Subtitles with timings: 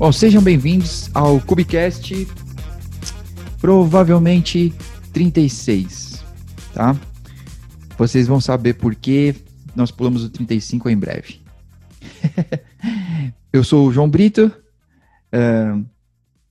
[0.00, 2.26] Bom, sejam bem-vindos ao Cubicast,
[3.60, 4.72] provavelmente
[5.12, 6.24] 36,
[6.72, 6.96] tá?
[7.98, 9.34] Vocês vão saber por que
[9.76, 11.42] nós pulamos o 35 em breve.
[13.52, 15.86] Eu sou o João Brito, uh,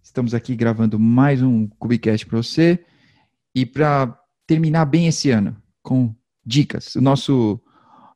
[0.04, 2.86] estamos aqui gravando mais um Cubicast para você
[3.56, 6.14] e para terminar bem esse ano com
[6.46, 6.94] dicas.
[6.94, 7.60] O nosso,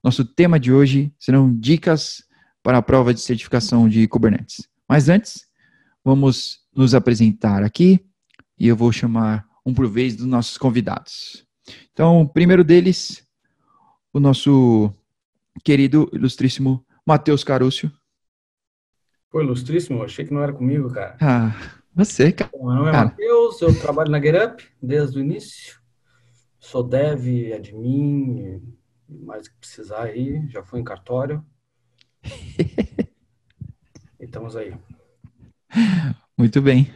[0.04, 2.24] nosso tema de hoje serão dicas
[2.62, 4.72] para a prova de certificação de Kubernetes.
[4.94, 5.48] Mas antes,
[6.06, 8.06] vamos nos apresentar aqui
[8.60, 11.48] e eu vou chamar um por vez dos nossos convidados.
[11.92, 13.28] Então, o primeiro deles,
[14.14, 14.94] o nosso
[15.64, 17.92] querido, ilustríssimo Matheus Carúcio.
[19.32, 21.18] Pô, ilustríssimo, achei que não era comigo, cara.
[21.20, 21.56] Ah,
[21.96, 22.52] você, cara.
[22.54, 25.82] Bom, meu nome é Matheus, eu trabalho na GetUp desde o início.
[26.60, 28.62] Sou dev, admin,
[29.10, 31.44] mais que precisar aí, já fui em cartório.
[34.26, 34.74] estamos aí.
[36.38, 36.88] Muito bem.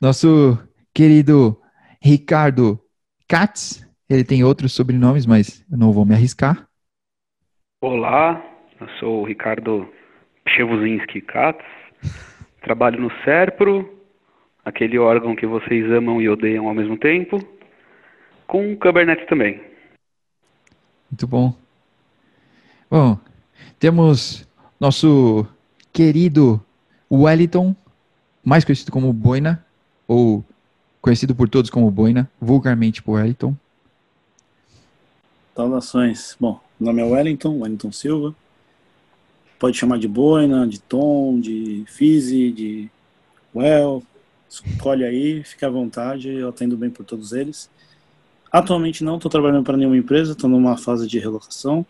[0.00, 0.58] Nosso
[0.94, 1.60] querido
[2.00, 2.80] Ricardo
[3.28, 6.68] Katz, ele tem outros sobrenomes, mas eu não vou me arriscar.
[7.80, 8.42] Olá,
[8.80, 9.88] eu sou o Ricardo
[10.44, 11.64] Pchevuzinski Katz,
[12.62, 13.88] trabalho no SERPRO,
[14.64, 17.38] aquele órgão que vocês amam e odeiam ao mesmo tempo,
[18.46, 19.60] com Kubernetes também.
[21.10, 21.54] Muito bom.
[22.90, 23.18] Bom,
[23.78, 24.48] temos
[24.80, 25.46] nosso
[25.96, 26.62] querido
[27.10, 27.74] Wellington,
[28.44, 29.64] mais conhecido como Boina,
[30.06, 30.44] ou
[31.00, 33.56] conhecido por todos como Boina, vulgarmente por Wellington.
[35.56, 36.36] Saudações.
[36.38, 38.34] Bom, meu nome é Wellington, Wellington Silva.
[39.58, 42.90] Pode chamar de Boina, de Tom, de Fizzy, de
[43.54, 44.02] Well.
[44.50, 47.70] Escolhe aí, fique à vontade, eu atendo bem por todos eles.
[48.52, 51.86] Atualmente não estou trabalhando para nenhuma empresa, estou numa fase de relocação,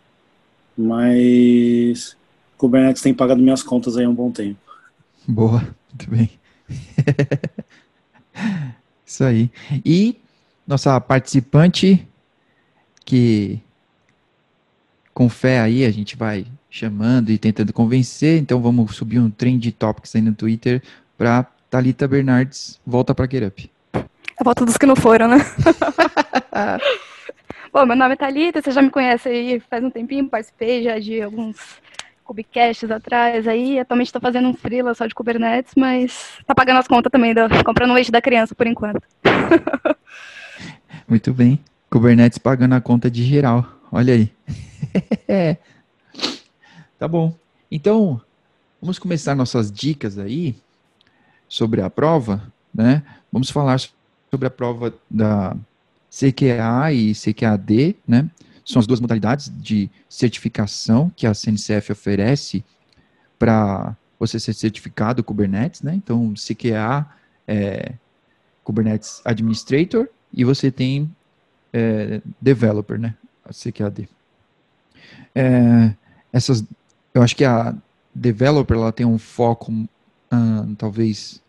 [0.78, 2.16] mas
[2.56, 4.58] Kubernetes tem pagado minhas contas aí há um bom tempo.
[5.26, 6.30] Boa, muito bem.
[9.04, 9.50] Isso aí.
[9.84, 10.16] E
[10.66, 12.06] nossa participante,
[13.04, 13.60] que
[15.14, 19.72] com fé aí a gente vai chamando e tentando convencer, então vamos subir um trend
[19.72, 20.82] topics aí no Twitter
[21.16, 23.70] para Talita Bernardes, volta para Get Up.
[24.38, 25.38] A volta dos que não foram, né?
[27.72, 30.98] Bom, meu nome é Thalita, você já me conhece aí faz um tempinho, participei já
[30.98, 31.56] de alguns
[32.26, 33.78] Kubicasts atrás aí.
[33.78, 37.48] Atualmente estou fazendo um freela só de Kubernetes, mas tá pagando as contas também, da,
[37.64, 39.02] comprando o leite da criança por enquanto.
[41.08, 41.58] Muito bem.
[41.88, 43.64] Kubernetes pagando a conta de geral.
[43.92, 44.32] Olha aí.
[46.98, 47.32] tá bom.
[47.70, 48.20] Então,
[48.80, 50.56] vamos começar nossas dicas aí
[51.48, 52.42] sobre a prova,
[52.74, 53.02] né?
[53.32, 53.78] Vamos falar
[54.30, 55.56] sobre a prova da
[56.10, 58.28] CQA e CQAD, né?
[58.66, 62.64] São as duas modalidades de certificação que a CNCF oferece
[63.38, 65.94] para você ser certificado Kubernetes, né?
[65.94, 67.06] Então, CQA
[67.46, 67.92] é
[68.64, 71.08] Kubernetes Administrator e você tem
[71.72, 73.14] é, Developer, né?
[73.44, 74.08] A CQAD.
[75.32, 75.94] É,
[76.32, 76.64] essas,
[77.14, 77.72] eu acho que a
[78.12, 81.40] Developer ela tem um foco, hum, talvez,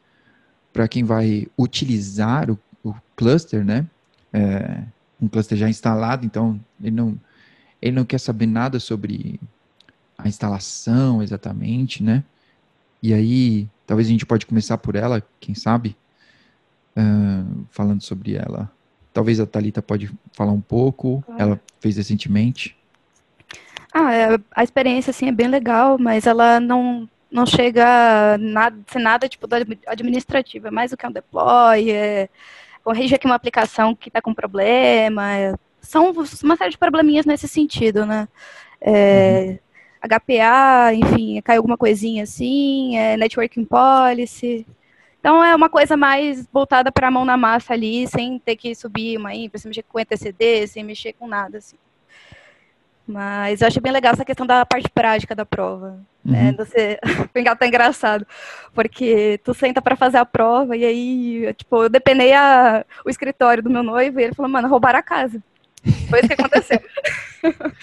[0.72, 3.88] para quem vai utilizar o, o cluster, né?
[4.32, 4.84] É,
[5.22, 7.20] um cluster já instalado, então ele não,
[7.82, 9.40] ele não quer saber nada sobre
[10.18, 12.24] a instalação exatamente, né?
[13.02, 15.96] E aí, talvez a gente pode começar por ela, quem sabe,
[16.98, 18.72] uh, falando sobre ela.
[19.14, 21.24] Talvez a Talita pode falar um pouco.
[21.26, 21.42] Claro.
[21.42, 22.76] Ela fez recentemente.
[23.94, 28.78] Ah, é, a experiência assim é bem legal, mas ela não não chega a nada,
[28.88, 29.48] ser nada tipo
[29.86, 32.30] administrativa, é mais do que um deploy, é,
[32.88, 35.28] corrige aqui uma aplicação que está com problema.
[35.82, 38.30] São uma série de probleminhas nesse sentido, né?
[38.80, 39.60] É.
[40.02, 44.66] HPA, enfim, cai alguma coisinha assim, é, networking policy.
[45.20, 48.74] Então é uma coisa mais voltada para a mão na massa ali, sem ter que
[48.74, 51.76] subir uma infra, sem mexer com etcd, sem mexer com nada assim.
[53.08, 55.98] Mas eu achei bem legal essa questão da parte prática da prova.
[56.24, 56.50] Né?
[56.50, 56.58] Uhum.
[56.58, 57.00] Você...
[57.32, 58.28] foi até engraçado,
[58.74, 62.86] porque tu senta para fazer a prova e aí, tipo, eu depenei a...
[63.06, 65.42] o escritório do meu noivo e ele falou, mano, roubaram a casa.
[66.10, 66.82] Foi isso que aconteceu.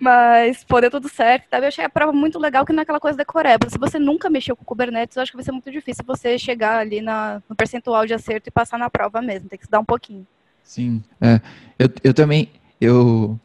[0.00, 1.48] Mas, pô, deu tudo certo.
[1.48, 1.58] Tá?
[1.58, 3.68] Eu achei a prova muito legal, que não é aquela coisa decoreba.
[3.68, 6.78] Se você nunca mexeu com Kubernetes, eu acho que vai ser muito difícil você chegar
[6.78, 9.48] ali na, no percentual de acerto e passar na prova mesmo.
[9.48, 10.26] Tem que estudar um pouquinho.
[10.62, 11.02] Sim.
[11.20, 11.40] É,
[11.78, 12.48] eu, eu também,
[12.80, 13.38] eu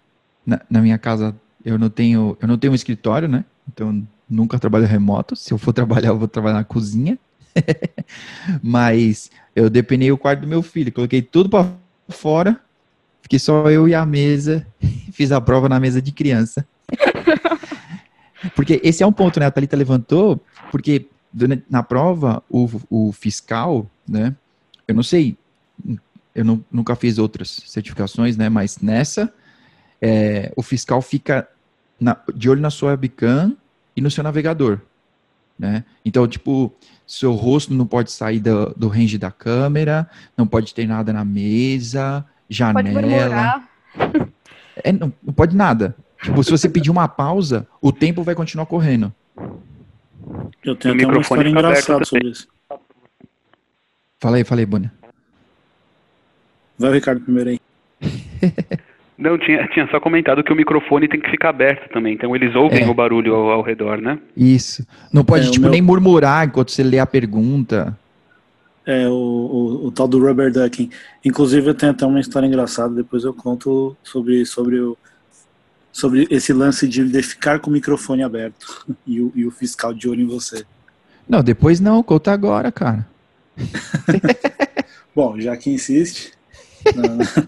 [0.45, 3.45] na, na, minha casa eu não tenho eu não tenho um escritório, né?
[3.71, 5.35] Então nunca trabalho remoto.
[5.35, 7.17] Se eu for trabalhar, eu vou trabalhar na cozinha.
[8.61, 11.71] Mas eu depenei o quarto do meu filho, coloquei tudo para
[12.09, 12.59] fora,
[13.21, 14.65] fiquei só eu e a mesa,
[15.13, 16.65] fiz a prova na mesa de criança.
[18.55, 19.45] porque esse é um ponto, né?
[19.45, 21.07] A Thalita levantou, porque
[21.69, 24.35] na prova, o, o fiscal, né?
[24.87, 25.37] Eu não sei,
[26.35, 28.49] eu não- nunca fiz outras certificações, né?
[28.49, 29.33] Mas nessa,
[30.05, 31.47] é, o fiscal fica
[31.97, 33.55] na- de olho na sua webcam
[33.95, 34.79] e no seu navegador,
[35.57, 35.85] né?
[36.03, 36.73] Então, tipo,
[37.07, 41.23] seu rosto não pode sair do, do range da câmera, não pode ter nada na
[41.23, 43.01] mesa, Pode janela.
[43.01, 43.69] murmurar.
[44.83, 45.95] É, não, não pode nada.
[46.21, 49.13] Tipo, se você pedir uma pausa, o tempo vai continuar correndo.
[50.63, 52.47] Eu tenho O até uma microfone história engraçada sobre isso.
[54.19, 54.91] Fala aí, falei, Bônia.
[56.77, 57.59] Vai, Ricardo, primeiro aí.
[59.17, 62.55] Não, tinha, tinha só comentado que o microfone tem que ficar aberto também, então eles
[62.55, 62.89] ouvem É.
[62.89, 64.19] o barulho ao, ao redor, né?
[64.35, 64.85] Isso.
[65.11, 67.97] Não pode, É, tipo, meu- nem murmurar enquanto você lê a pergunta.
[68.85, 70.89] É o, o, o tal do rubber ducking.
[71.23, 74.97] Inclusive, eu tenho até uma história engraçada, depois eu conto sobre, sobre, o,
[75.91, 79.93] sobre esse lance de, de ficar com o microfone aberto e o, e o fiscal
[79.93, 80.65] de olho em você.
[81.29, 83.07] Não, depois não, conta agora, cara.
[85.15, 86.33] Bom, já que insiste.
[86.95, 87.45] na-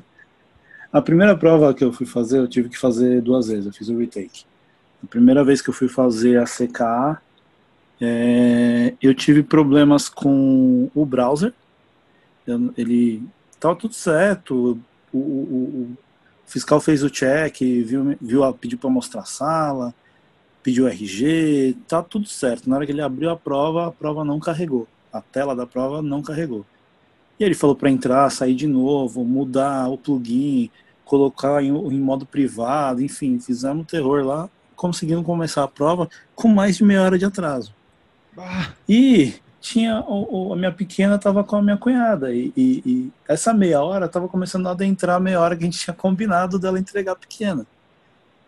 [0.97, 3.89] a primeira prova que eu fui fazer, eu tive que fazer duas vezes, eu fiz
[3.89, 4.45] o retake.
[5.03, 7.21] A primeira vez que eu fui fazer a CKA,
[8.01, 11.53] é, eu tive problemas com o browser.
[12.47, 14.79] Eu- ele estava tudo certo,
[15.13, 15.97] o, o- o-
[16.45, 19.93] fiscal fez o check, viu, viu pediu para mostrar a sala,
[20.63, 22.69] pediu RG, tá tudo certo.
[22.69, 24.87] Na hora que ele abriu a prova, a prova não carregou.
[25.11, 26.65] A tela da prova não carregou.
[27.39, 30.69] E ele falou para entrar, sair de novo, mudar o plugin,
[31.05, 36.49] colocar em, em modo privado, enfim, fizemos um terror lá, conseguimos começar a prova com
[36.49, 37.75] mais de meia hora de atraso.
[38.87, 43.13] E tinha o, o- a minha pequena estava com a minha cunhada e, e- e
[43.27, 46.59] essa meia hora estava começando a adentrar a meia hora que a gente tinha combinado
[46.59, 47.65] dela entregar a pequena.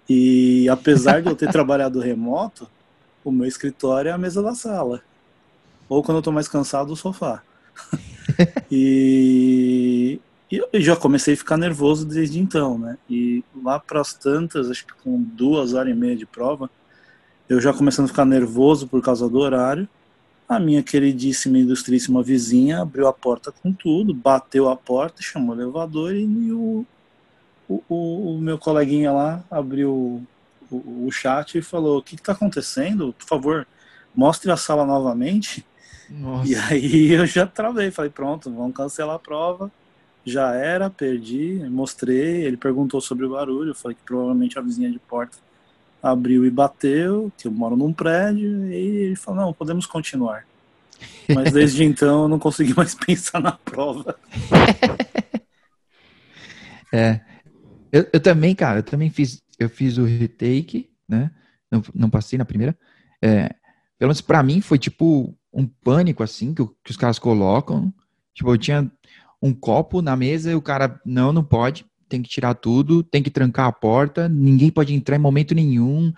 [0.09, 2.69] E apesar de eu ter trabalhado remoto,
[3.23, 5.01] o meu escritório é a mesa da sala.
[5.89, 7.43] Ou quando eu tô mais cansado, o sofá.
[8.71, 10.19] e,
[10.51, 12.97] e eu já comecei a ficar nervoso desde então, né?
[13.09, 16.69] E lá para as tantas, acho que com duas horas e meia de prova,
[17.49, 19.89] eu já começando a ficar nervoso por causa do horário.
[20.47, 25.55] A minha queridíssima e ilustríssima vizinha abriu a porta com tudo, bateu a porta, chamou
[25.55, 26.87] o elevador e, e o,
[27.67, 30.27] o, o- o meu coleguinha lá abriu
[30.71, 33.13] o, o chat e falou: O que está acontecendo?
[33.13, 33.67] Por favor,
[34.15, 35.65] mostre a sala novamente.
[36.09, 36.49] Nossa.
[36.49, 39.71] E aí eu já travei, falei, pronto, vamos cancelar a prova.
[40.27, 44.91] Já era, perdi, mostrei, ele perguntou sobre o barulho, eu falei que provavelmente a vizinha
[44.91, 45.37] de porta
[46.03, 50.45] abriu e bateu, que eu moro num prédio, e ele falou, não, podemos continuar.
[51.33, 54.17] Mas desde então eu não consegui mais pensar na prova.
[56.93, 57.19] É.
[57.91, 61.29] Eu, eu também, cara, eu também fiz, eu fiz o retake, né?
[61.69, 62.77] Não, não passei na primeira.
[63.21, 63.53] É,
[63.99, 67.93] pelo menos pra mim foi tipo um pânico, assim, que, que os caras colocam.
[68.33, 68.89] Tipo, eu tinha
[69.41, 73.21] um copo na mesa e o cara, não, não pode, tem que tirar tudo, tem
[73.21, 76.13] que trancar a porta, ninguém pode entrar em momento nenhum.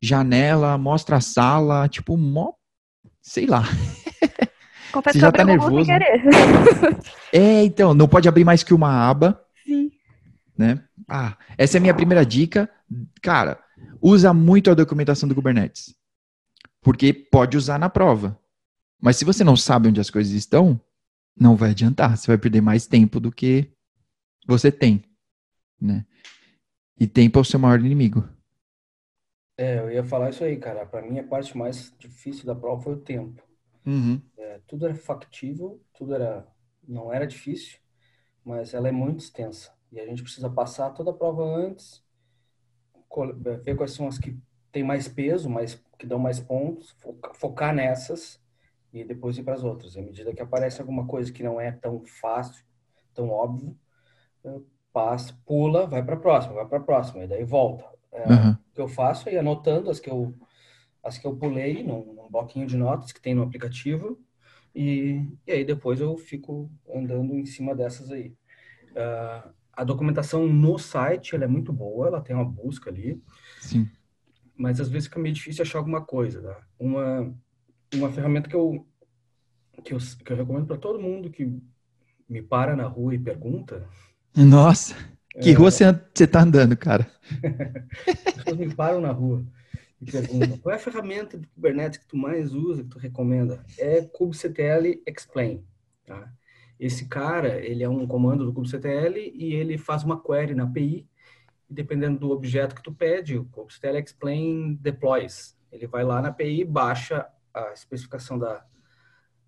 [0.00, 2.52] Janela, mostra a sala, tipo, mó,
[3.20, 3.62] sei lá.
[4.92, 6.22] Confesso Você já tá nervoso, querer.
[7.32, 9.40] É, então, não pode abrir mais que uma aba.
[9.64, 9.90] Sim.
[10.56, 10.82] né?
[11.08, 12.70] Ah, essa é a minha primeira dica.
[13.20, 13.58] Cara,
[14.00, 15.94] usa muito a documentação do Kubernetes.
[16.80, 18.38] Porque pode usar na prova.
[19.00, 20.80] Mas se você não sabe onde as coisas estão,
[21.38, 22.16] não vai adiantar.
[22.16, 23.70] Você vai perder mais tempo do que
[24.46, 25.02] você tem,
[25.80, 26.06] né?
[27.00, 28.28] E tempo é o seu maior inimigo.
[29.56, 30.86] É, eu ia falar isso aí, cara.
[30.86, 33.42] Para mim, a parte mais difícil da prova foi o tempo.
[34.38, 36.46] É, tudo era factível, tudo era,
[36.86, 37.78] não era difícil,
[38.44, 39.72] mas ela é muito extensa.
[39.92, 42.04] E a gente precisa passar toda a prova antes,
[43.62, 44.36] ver quais são as que
[44.72, 48.40] têm mais peso, mais, que dão mais pontos, foca- focar nessas
[48.92, 49.96] e depois ir para as outras.
[49.96, 52.64] À medida que aparece alguma coisa que não é tão fácil,
[53.14, 53.76] tão óbvio,
[54.92, 57.84] passa, pula, vai para a próxima, vai para a próxima, e daí volta.
[58.12, 58.58] É, Aham.
[58.70, 60.34] o que eu faço é ir anotando as que eu,
[61.02, 64.18] as que eu pulei num, num bloquinho de notas que tem no aplicativo
[64.74, 68.34] e, e aí depois eu fico andando em cima dessas aí.
[68.96, 73.22] Ah, a documentação no site ela é muito boa, ela tem uma busca ali,
[73.58, 73.90] Sim.
[74.56, 76.42] mas às vezes fica meio difícil achar alguma coisa.
[76.42, 76.66] Tá?
[76.78, 77.34] Uma,
[77.94, 78.86] uma ferramenta que eu,
[79.84, 81.60] que eu, que eu recomendo para todo mundo que
[82.28, 83.86] me para na rua e pergunta
[84.34, 84.94] Nossa,
[85.40, 85.52] que É.
[85.54, 87.10] rua você an- você tá andando, cara?
[88.26, 89.44] As pessoas me param na rua
[90.00, 93.64] e perguntam qual é a ferramenta do Kubernetes que tu mais usa, que tu recomenda?
[93.78, 95.64] É kubectl explain.
[96.04, 96.30] Tá?
[96.78, 101.06] Esse cara, ele é um comando do kubectl e ele faz uma query na API
[101.68, 105.56] e dependendo do objeto que tu pede, o kubectl explain deploys.
[105.72, 108.64] Ele vai lá na API, baixa a especificação da,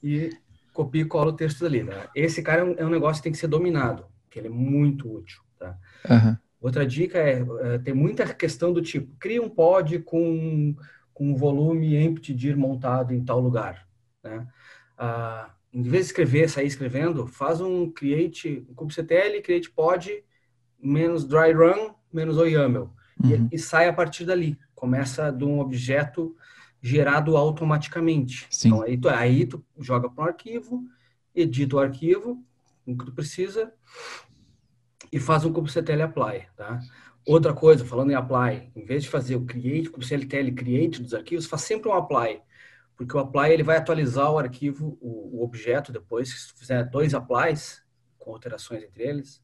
[0.02, 0.30] e
[0.74, 1.84] copio e colo o texto ali.
[1.84, 2.08] Né?
[2.16, 4.52] Esse cara é um, é um, negócio que tem que ser dominado, que ele é
[4.52, 5.42] muito útil.
[5.58, 5.78] Tá?
[6.10, 6.38] Uhum.
[6.60, 10.76] Outra dica é, uh, tem muita questão do tipo, cria um pod com,
[11.14, 13.88] com volume empty dir montado em tal lugar.
[14.24, 14.48] Né?
[15.00, 20.12] Uh, em vez de escrever, sair escrevendo, faz um create, um kubectl, create pod,
[20.82, 22.94] menos dry run, menos o YAML.
[23.24, 23.50] Uhum.
[23.52, 24.58] E, e, sai a partir dali.
[24.76, 26.36] Começa de um objeto
[26.82, 28.48] gerado automaticamente.
[28.50, 28.70] Sim.
[28.70, 30.84] Então, aí tu, aí tu joga para um arquivo,
[31.34, 32.44] edita o arquivo,
[32.86, 33.72] o que tu precisa,
[35.12, 36.80] e faz um kubectl apply, tá?
[37.26, 41.46] Outra coisa, falando em apply, em vez de fazer o create, kubectl create dos arquivos,
[41.46, 42.42] faz sempre um apply
[43.02, 47.16] porque o apply ele vai atualizar o arquivo, o, o objeto depois, se fizer dois
[47.16, 47.84] applies
[48.20, 49.44] com alterações entre eles,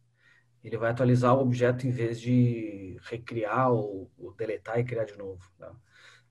[0.64, 5.18] ele vai atualizar o objeto em vez de recriar ou, ou deletar e criar de
[5.18, 5.42] novo.
[5.58, 5.72] Tá?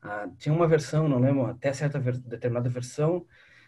[0.09, 3.27] Ah, tinha uma versão, não lembro, até certa ver, determinada versão,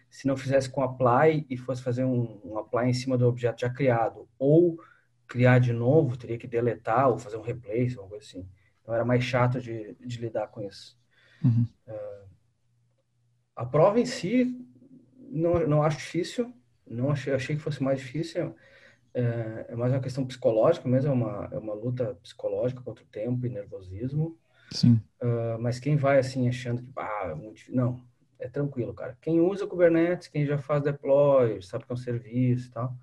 [0.08, 3.60] se não fizesse com apply e fosse fazer um, um apply em cima do objeto
[3.60, 4.78] já criado, ou
[5.26, 8.48] criar de novo, teria que deletar ou fazer um replace, alguma coisa assim.
[8.80, 10.96] Então era mais chato de, de lidar com isso.
[11.44, 11.66] Uhum.
[11.86, 12.28] Uh,
[13.54, 14.64] a prova em si,
[15.18, 16.54] não, não acho difícil,
[16.86, 18.54] não achei, achei que fosse mais difícil.
[19.12, 23.08] É, é mais uma questão psicológica mesmo, é uma, é uma luta psicológica contra o
[23.08, 24.38] tempo e nervosismo.
[24.70, 25.00] Sim.
[25.20, 28.00] Uh, mas quem vai assim achando que, ah, é muito, não,
[28.38, 29.16] é tranquilo, cara.
[29.20, 32.94] Quem usa Kubernetes, quem já faz deploy, sabe que é um serviço e tal,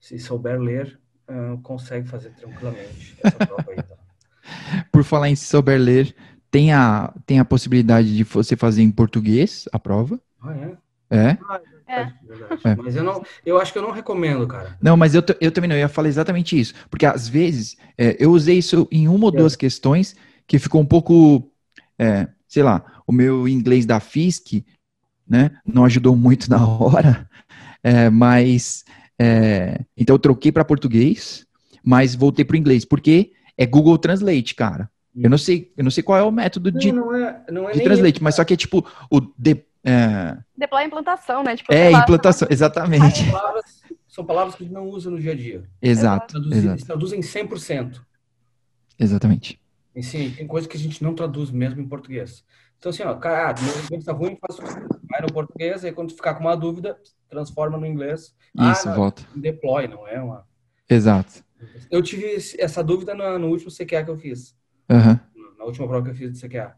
[0.00, 0.98] se souber ler,
[1.28, 3.76] uh, consegue fazer tranquilamente essa prova aí.
[3.76, 3.96] Tá?
[4.90, 6.14] Por falar em souber ler,
[6.50, 10.18] tem a, tem a possibilidade de você fazer em português a prova.
[10.40, 10.76] Ah, é?
[11.10, 11.38] É.
[11.48, 12.00] Ah, é.
[12.64, 12.76] é.
[12.76, 14.76] Mas eu não, eu acho que eu não recomendo, cara.
[14.80, 16.74] Não, mas eu, eu também não, eu ia falar exatamente isso.
[16.90, 19.56] Porque às vezes é, eu usei isso em uma ou duas é.
[19.56, 20.14] questões
[20.48, 21.52] que ficou um pouco,
[21.98, 24.64] é, sei lá, o meu inglês da FISC,
[25.28, 27.28] né, não ajudou muito na hora,
[27.84, 28.84] é, mas,
[29.18, 31.46] é, então eu troquei para português,
[31.84, 34.90] mas voltei para o inglês, porque é Google Translate, cara.
[35.20, 37.68] Eu não sei, eu não sei qual é o método de, não, não é, não
[37.68, 40.36] é de translate, mas só que é tipo o de, é...
[40.56, 41.56] deploy implantação, né?
[41.56, 43.24] Tipo, é implantação, exatamente.
[43.24, 45.64] São palavras, são palavras que a gente não usa no dia a dia.
[45.82, 46.34] Exato.
[46.34, 46.86] Traduzem, exato.
[46.86, 48.00] traduzem 100%.
[48.96, 49.60] Exatamente.
[49.98, 52.44] E sim, tem coisas que a gente não traduz mesmo em português.
[52.78, 54.56] Então assim, ó, cara, ah, meu inglês tá ruim, faz
[55.10, 56.96] vai no português, aí quando ficar com uma dúvida,
[57.28, 58.32] transforma no inglês.
[58.54, 59.26] Isso, ah, não, volta.
[59.34, 60.46] Deploy, não é uma.
[60.88, 61.42] Exato.
[61.90, 64.56] Eu tive essa dúvida no, no último CQA que eu fiz.
[64.88, 65.18] Uhum.
[65.58, 66.76] Na última prova que eu fiz do CQA.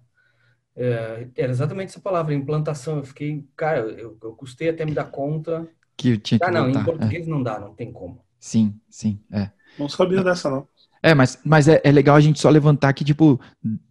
[0.74, 2.96] É, era exatamente essa palavra, implantação.
[2.96, 5.68] Eu fiquei, cara, eu, eu custei até me dar conta.
[5.94, 6.80] Que tinha que Ah, não, voltar.
[6.80, 7.30] em português é.
[7.30, 8.24] não dá, não tem como.
[8.38, 9.50] Sim, sim, é.
[9.78, 10.66] Não sabia dessa, não.
[11.02, 13.40] É, mas, mas é, é legal a gente só levantar que, tipo,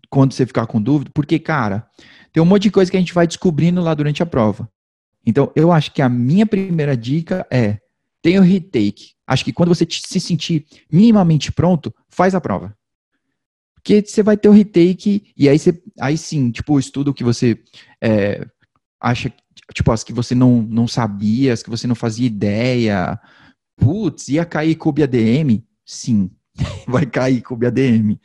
[0.09, 1.87] quando você ficar com dúvida, porque, cara,
[2.31, 4.69] tem um monte de coisa que a gente vai descobrindo lá durante a prova.
[5.25, 7.79] Então, eu acho que a minha primeira dica é
[8.21, 9.13] tenha o retake.
[9.25, 12.75] Acho que quando você se sentir minimamente pronto, faz a prova.
[13.75, 17.23] Porque você vai ter o retake, e aí você, aí sim, tipo, o estudo que
[17.23, 17.57] você
[18.01, 18.45] é,
[18.99, 19.31] acha,
[19.73, 23.19] tipo, as que você não, não sabia, as que você não fazia ideia,
[23.77, 25.63] putz, ia cair Kube ADM?
[25.85, 26.29] Sim,
[26.87, 28.19] vai cair Kube ADM.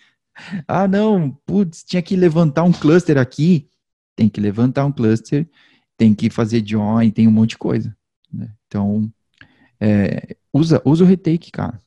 [0.67, 3.69] Ah, não, putz, tinha que levantar um cluster aqui.
[4.17, 5.49] Tem que levantar um cluster,
[5.97, 7.97] tem que fazer join, tem um monte de coisa.
[8.33, 8.49] Né?
[8.67, 9.11] Então,
[9.81, 11.81] é, usa, usa o retake, cara.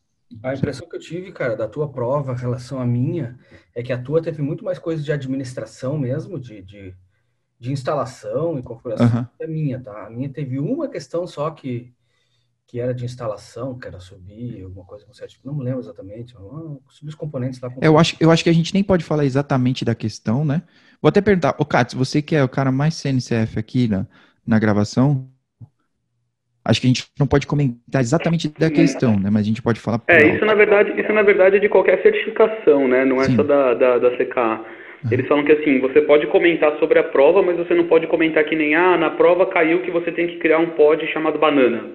[0.43, 3.39] A impressão que eu tive, cara, da tua prova em relação à minha,
[3.73, 6.93] é que a tua teve muito mais coisas de administração mesmo, de, de,
[7.59, 9.25] de instalação e configuração uhum.
[9.37, 10.07] que a minha, tá?
[10.07, 11.93] A minha teve uma questão só que,
[12.67, 16.33] que era de instalação, que era subir alguma coisa com certo, não me lembro exatamente,
[16.89, 17.71] subir os componentes lá.
[17.81, 20.61] eu, acho, eu acho que a gente nem pode falar exatamente da questão, né?
[21.01, 24.05] Vou até perguntar, ô Katz, você que é o cara mais CNCF aqui na,
[24.45, 25.29] na gravação,
[26.65, 29.29] acho que a gente não pode comentar exatamente da questão, né?
[29.31, 30.01] Mas a gente pode falar.
[30.07, 33.05] É, isso na verdade, isso na verdade é de qualquer certificação, né?
[33.05, 33.37] Não é Sim.
[33.37, 34.65] só da, da, da CK.
[35.09, 38.43] Eles falam que assim, você pode comentar sobre a prova, mas você não pode comentar
[38.43, 41.85] que nem, ah, na prova caiu que você tem que criar um pod chamado banana.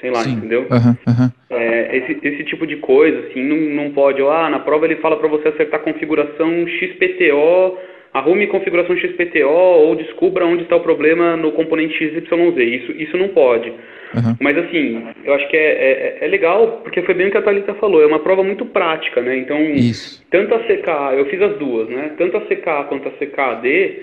[0.00, 0.32] Sei lá, Sim.
[0.32, 0.66] entendeu?
[0.70, 1.30] Uhum, uhum.
[1.50, 4.20] É, esse, esse tipo de coisa, assim, não, não pode.
[4.22, 7.78] Ah, na prova ele fala para você acertar configuração XPTO
[8.16, 12.56] arrume configuração XPTO ou descubra onde está o problema no componente XYZ.
[12.56, 13.68] Isso, isso não pode.
[13.68, 14.36] Uhum.
[14.40, 17.42] Mas assim, eu acho que é, é, é, legal, porque foi bem o que a
[17.42, 19.36] Thalita falou, é uma prova muito prática, né?
[19.36, 20.24] Então, isso.
[20.30, 22.12] tanto a CKA, eu fiz as duas, né?
[22.16, 23.98] Tanto a CKA quanto a CKAD,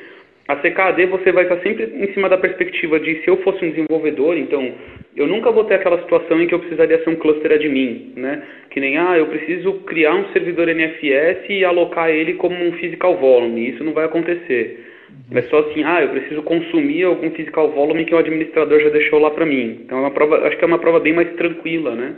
[0.48, 3.70] a CKAD você vai estar sempre em cima da perspectiva de se eu fosse um
[3.70, 4.74] desenvolvedor, então
[5.16, 8.44] eu nunca vou ter aquela situação em que eu precisaria ser um cluster admin, né?
[8.70, 13.16] Que nem, ah, eu preciso criar um servidor NFS e alocar ele como um physical
[13.18, 13.70] volume.
[13.70, 14.86] Isso não vai acontecer.
[15.10, 15.38] Uhum.
[15.38, 19.20] É só assim, ah, eu preciso consumir algum physical volume que o administrador já deixou
[19.20, 19.82] lá para mim.
[19.86, 22.16] Então é uma prova, acho que é uma prova bem mais tranquila, né?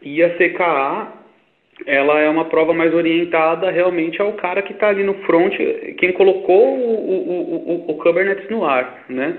[0.00, 1.23] E a CKA,
[1.86, 5.54] ela é uma prova mais orientada realmente ao cara que está ali no front,
[5.98, 9.36] quem colocou o, o, o, o Kubernetes no ar, né?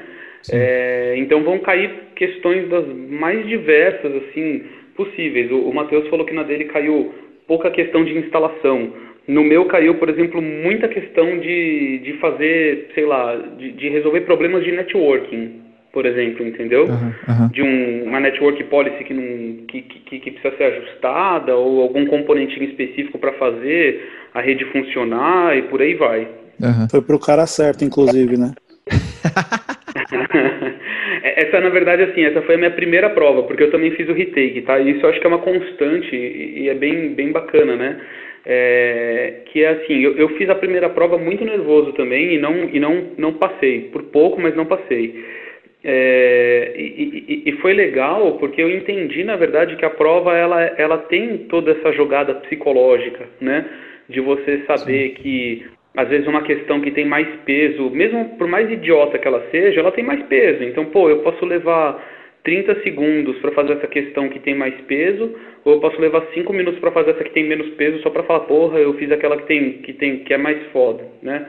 [0.51, 4.63] É, então vão cair questões das mais diversas assim
[4.95, 5.51] possíveis.
[5.51, 7.13] O, o Matheus falou que na dele caiu
[7.47, 8.93] pouca questão de instalação.
[9.27, 14.21] No meu caiu, por exemplo, muita questão de, de fazer, sei lá, de, de resolver
[14.21, 15.64] problemas de networking
[15.95, 16.83] por exemplo, entendeu?
[16.83, 17.47] Uhum, uhum.
[17.53, 22.05] De um, uma network policy que, não, que, que, que, precisa ser ajustada ou algum
[22.05, 26.27] componente específico para fazer a rede funcionar e por aí vai.
[26.61, 26.89] Uhum.
[26.91, 28.51] Foi pro cara certo, inclusive, né?
[31.23, 34.13] essa, na verdade, assim, essa foi a minha primeira prova, porque eu também fiz o
[34.13, 34.77] retake, tá?
[34.77, 38.01] E isso eu acho que é uma constante e, é bem, bem bacana, né?
[38.45, 42.65] É, que é assim, eu, eu, fiz a primeira prova muito nervoso também e não,
[42.65, 45.44] e não, não passei, por pouco, mas não passei.
[45.87, 50.97] É, e, e, foi legal porque eu entendi, na verdade, que a prova ela, ela
[50.97, 53.63] tem toda essa jogada psicológica, né?
[54.09, 55.13] De você saber Sim.
[55.21, 59.45] que às vezes uma questão que tem mais peso, mesmo por mais idiota que ela
[59.51, 60.63] seja, ela tem mais peso.
[60.63, 62.03] Então, pô, eu posso levar
[62.43, 66.51] 30 segundos para fazer essa questão que tem mais peso, ou eu posso levar 5
[66.51, 69.37] minutos para fazer essa que tem menos peso só para falar, porra, eu fiz aquela
[69.37, 71.45] que tem que tem que é mais foda, né?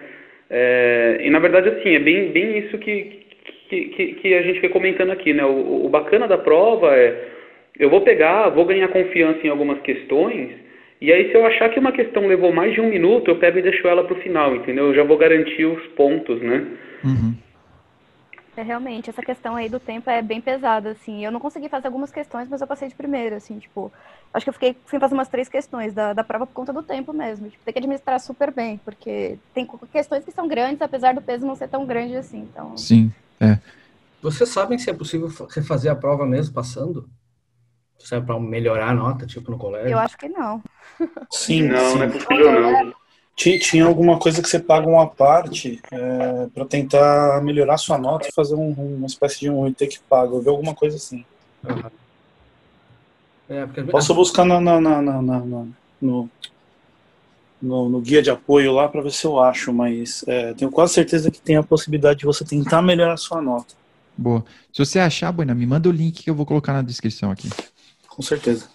[0.51, 3.26] É, e na verdade assim, é bem bem isso que
[3.69, 5.45] que, que, que a gente foi comentando aqui, né?
[5.45, 7.29] O, o bacana da prova é,
[7.79, 10.51] eu vou pegar, vou ganhar confiança em algumas questões,
[11.01, 13.59] e aí se eu achar que uma questão levou mais de um minuto, eu pego
[13.59, 14.87] e deixo ela para o final, entendeu?
[14.87, 16.67] Eu já vou garantir os pontos, né?
[17.05, 17.35] Uhum.
[18.57, 21.23] É, realmente, essa questão aí do tempo é bem pesada, assim.
[21.23, 23.93] Eu não consegui fazer algumas questões, mas eu passei de primeira, assim, tipo...
[24.33, 26.83] Acho que eu fiquei sem fazer umas três questões da, da prova por conta do
[26.83, 27.51] tempo mesmo.
[27.51, 31.47] Tipo, tem que administrar super bem, porque tem questões que são grandes, apesar do peso
[31.47, 32.75] não ser tão grande assim, então...
[32.79, 33.13] Sim.
[33.41, 33.59] É.
[34.23, 37.09] Vocês sabem se é possível refazer a prova mesmo passando?
[37.99, 39.91] Se é para melhorar a nota, tipo no colégio?
[39.91, 40.63] Eu acho que não.
[41.31, 41.99] Sim, não, sim.
[41.99, 42.95] não é possível não.
[43.37, 48.27] Tinha, tinha alguma coisa que você paga uma parte é, para tentar melhorar sua nota
[48.27, 50.37] e fazer um, uma espécie de um retake pago.
[50.37, 51.23] Eu vi alguma coisa assim.
[51.63, 51.91] Uhum.
[53.49, 53.83] É, porque...
[53.85, 55.67] Posso buscar na, na, na, na
[56.01, 56.31] no,
[57.61, 60.95] no, no, guia de apoio lá para ver se eu acho, mas é, tenho quase
[60.95, 63.75] certeza que tem a possibilidade de você tentar melhorar a sua nota.
[64.17, 64.45] Boa.
[64.73, 67.49] Se você achar, Buena, me manda o link que eu vou colocar na descrição aqui.
[68.09, 68.69] Com certeza.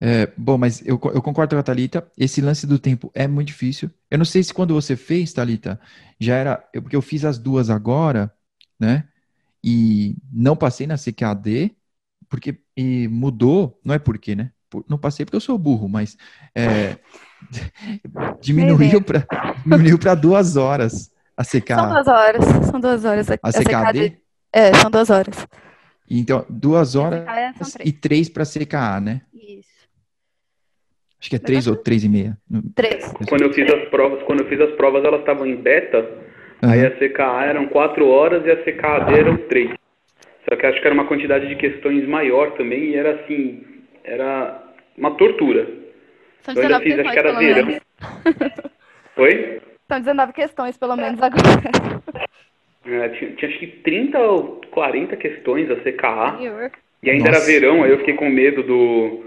[0.00, 2.06] É, bom, mas eu, eu, concordo com a Thalita.
[2.16, 3.90] Esse lance do tempo é muito difícil.
[4.10, 5.80] Eu não sei se quando você fez, Thalita,
[6.20, 6.68] já era.
[6.72, 8.32] Eu, porque eu fiz as duas agora,
[8.78, 9.08] né?
[9.64, 11.74] E não passei na CQAD,
[12.28, 13.80] porque e mudou.
[13.84, 14.52] Não é porque, né?
[14.88, 16.16] Não passei porque eu sou burro, mas
[16.54, 16.96] é,
[18.40, 19.26] diminuiu para
[19.64, 21.74] diminuiu para duas horas a CK.
[21.74, 23.30] São duas horas, são duas horas.
[23.30, 23.64] A, a CKD?
[23.64, 24.16] CKD?
[24.52, 25.46] É, são duas horas.
[26.08, 27.24] Então, duas horas
[27.74, 27.88] três.
[27.88, 29.22] e três para CKA, né?
[29.34, 29.68] Isso.
[31.20, 32.38] Acho que é três ou três e meia.
[32.74, 33.12] Três.
[33.28, 35.98] Quando eu fiz as provas, quando eu fiz as provas, elas estavam em beta.
[36.62, 36.70] Uhum.
[36.70, 39.70] Aí a CKA eram quatro horas e a CKAD eram três.
[40.48, 43.64] Só que acho que era uma quantidade de questões maior também e era assim,
[44.06, 44.62] era
[44.96, 45.68] uma tortura.
[46.42, 47.68] São eu ainda fiz, acho que era verão.
[49.16, 49.60] Oi?
[49.88, 51.42] São 19 questões, pelo menos agora.
[52.84, 56.38] É, tinha, tinha, acho que 30 ou 40 questões a CKA.
[57.02, 57.38] E ainda Nossa.
[57.38, 59.24] era verão, aí eu fiquei com medo do,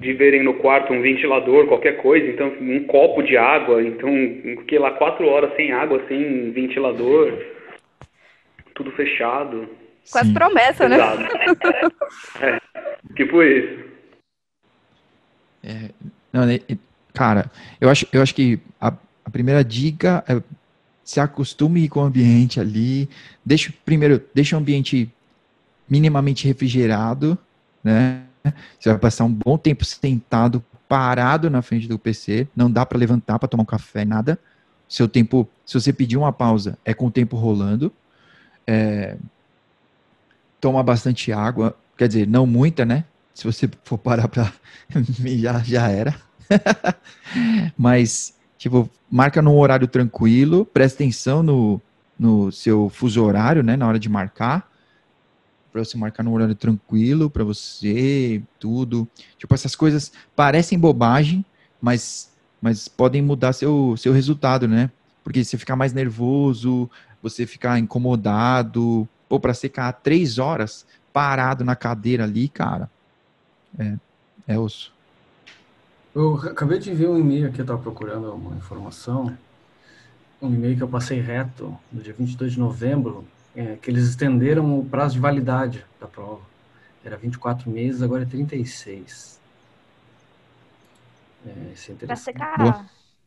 [0.00, 4.10] de verem no quarto um ventilador, qualquer coisa, então um copo de água, então
[4.60, 7.32] fiquei lá quatro horas sem água, sem ventilador,
[8.74, 9.68] tudo fechado.
[10.10, 10.34] Quase Sim.
[10.34, 10.96] promessa, né?
[12.40, 12.58] é,
[13.14, 13.91] tipo isso.
[15.62, 15.90] É,
[16.32, 16.58] não, né,
[17.12, 18.92] cara, eu acho, eu acho que a,
[19.24, 20.40] a primeira dica é
[21.04, 23.08] se acostume com o ambiente ali.
[23.44, 25.12] Deixa, primeiro, deixa o ambiente
[25.88, 27.36] minimamente refrigerado,
[27.82, 28.22] né?
[28.78, 32.98] Você vai passar um bom tempo sentado, parado na frente do PC, não dá para
[32.98, 34.38] levantar para tomar um café, nada.
[34.88, 37.92] Seu tempo, se você pedir uma pausa, é com o tempo rolando.
[38.66, 39.16] É,
[40.60, 43.04] toma bastante água, quer dizer, não muita, né?
[43.34, 44.52] Se você for parar para
[45.38, 46.14] já já era.
[47.76, 51.80] Mas tipo, marca num horário tranquilo, presta atenção no,
[52.18, 54.72] no seu fuso horário, né, na hora de marcar
[55.72, 59.08] para você marcar no horário tranquilo para você, tudo.
[59.38, 61.44] Tipo, essas coisas parecem bobagem,
[61.80, 64.90] mas, mas podem mudar seu, seu resultado, né?
[65.24, 66.90] Porque você ficar mais nervoso,
[67.22, 72.90] você ficar incomodado, ou para ficar três horas parado na cadeira ali, cara,
[73.78, 73.96] é,
[74.46, 74.92] é osso.
[76.14, 79.36] Eu acabei de ver um e-mail aqui, eu estava procurando uma informação,
[80.40, 84.78] um e-mail que eu passei reto no dia 22 de novembro, é, que eles estenderam
[84.78, 86.42] o prazo de validade da prova.
[87.04, 89.40] Era 24 meses, agora é 36.
[91.46, 92.38] É, isso é interessante.
[92.38, 92.72] Para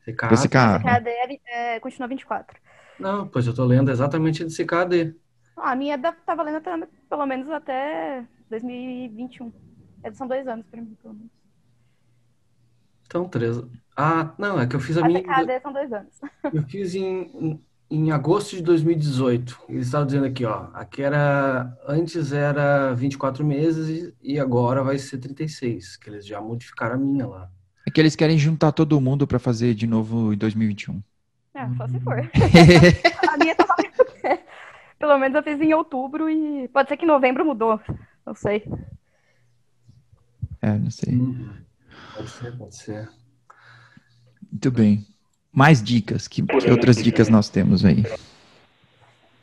[0.06, 0.28] CKA.
[0.28, 0.80] Para CKA.
[0.80, 2.58] CKD é, continua 24.
[3.00, 5.16] Não, pois eu estou lendo exatamente de CKD.
[5.58, 9.52] Ah, a minha tá valendo até, pelo menos até 2021.
[10.06, 11.32] É, são dois anos para mim, pelo menos.
[13.08, 13.60] Então, três.
[13.98, 15.22] Ah, não, é que eu fiz a, a minha.
[15.22, 16.14] CKD são dois anos.
[16.54, 19.64] Eu fiz em, em agosto de 2018.
[19.68, 25.18] Eles estavam dizendo aqui, ó, aqui era antes era 24 meses e agora vai ser
[25.18, 27.50] 36, que eles já modificaram a minha lá.
[27.88, 31.02] É que eles querem juntar todo mundo para fazer de novo em 2021.
[31.56, 32.20] É, só se for.
[33.30, 33.66] a minha tá
[35.00, 37.80] Pelo menos eu fiz em outubro e pode ser que em novembro mudou.
[38.26, 38.64] Não sei.
[40.66, 41.14] É, não sei.
[41.14, 41.50] Uhum.
[42.16, 43.10] Pode ser, pode ser.
[44.52, 45.00] Muito bem
[45.54, 46.28] mais dicas?
[46.28, 48.04] Que, que outras dicas nós temos aí?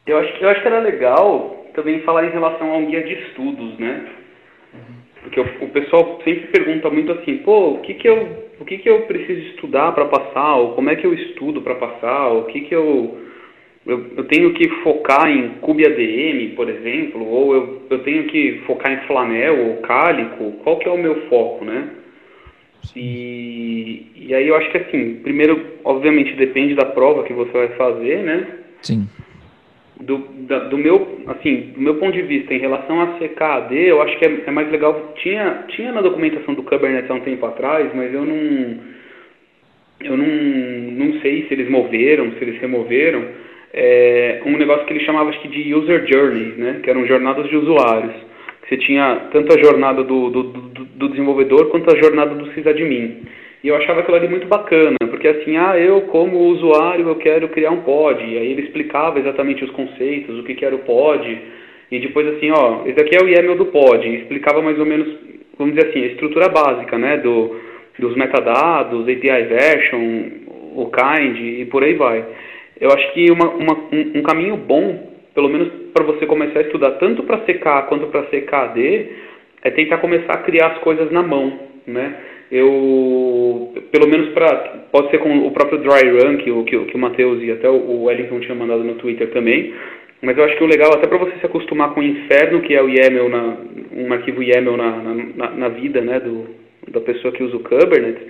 [0.05, 3.15] Eu acho, eu acho que era legal também falar em relação a um guia de
[3.15, 4.13] estudos, né?
[5.23, 8.79] Porque o, o pessoal sempre pergunta muito assim, pô, o que que eu, o que
[8.79, 10.57] que eu preciso estudar para passar?
[10.57, 12.29] Ou como é que eu estudo para passar?
[12.29, 13.29] Ou o que que eu,
[13.85, 17.27] eu, eu, tenho que focar em CubeADM, por exemplo?
[17.27, 20.53] Ou eu, eu tenho que focar em Flanel ou Cálico?
[20.63, 21.89] Qual que é o meu foco, né?
[22.97, 27.69] E, e aí eu acho que assim, primeiro, obviamente, depende da prova que você vai
[27.71, 28.47] fazer, né?
[28.83, 29.09] Sim.
[30.01, 30.19] Do,
[30.49, 34.19] da, do meu, assim, do meu ponto de vista, em relação a CKAD, eu acho
[34.19, 35.15] que é, é, mais legal.
[35.17, 38.79] Tinha, tinha na documentação do Kubernetes há um tempo atrás, mas eu não,
[40.01, 43.25] eu não, não sei se eles moveram, se eles removeram,
[43.73, 46.81] é, um negócio que ele chamava acho que de user journeys, né?
[46.83, 48.33] Que eram jornadas de usuários
[48.73, 53.23] você tinha tanto a jornada do, do, do, do desenvolvedor quanto a jornada do sysadmin.
[53.63, 57.49] E eu achava aquilo ali muito bacana, porque assim, ah, eu como usuário eu quero
[57.49, 60.81] criar um pod, e aí ele explicava exatamente os conceitos, o que, que era o
[60.81, 61.39] pod,
[61.91, 64.87] e depois assim, ó, esse aqui é o YAML do pod, e explicava mais ou
[64.87, 65.07] menos,
[65.59, 67.55] vamos dizer assim, a estrutura básica, né, do,
[67.99, 70.23] dos metadados, API version,
[70.75, 72.25] o kind, e por aí vai.
[72.81, 76.63] Eu acho que uma, uma, um, um caminho bom pelo menos para você começar a
[76.63, 79.07] estudar tanto para CK quanto para CKD,
[79.63, 82.17] é tentar começar a criar as coisas na mão, né?
[82.51, 84.57] Eu, pelo menos para,
[84.93, 87.69] pode ser com o próprio Dry Run, que, o, que, que o Matheus e até
[87.69, 89.73] o Wellington tinha mandado no Twitter também,
[90.21, 92.75] mas eu acho que o legal, até para você se acostumar com o inferno, que
[92.75, 93.57] é o YAML, na,
[93.97, 94.91] um arquivo YAML na,
[95.35, 96.47] na, na vida né, do,
[96.89, 98.23] da pessoa que usa o Kubernetes,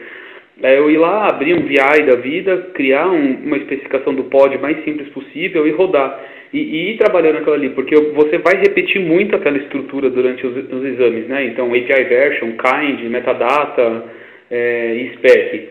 [0.62, 4.57] é eu ir lá, abrir um VI da vida, criar um, uma especificação do pod
[4.59, 6.20] mais simples possível e rodar
[6.53, 10.57] e, e ir trabalhando aquilo ali, porque você vai repetir muito aquela estrutura durante os,
[10.70, 11.46] os exames, né?
[11.46, 14.05] Então, API version, kind, metadata
[14.51, 15.68] é, spec.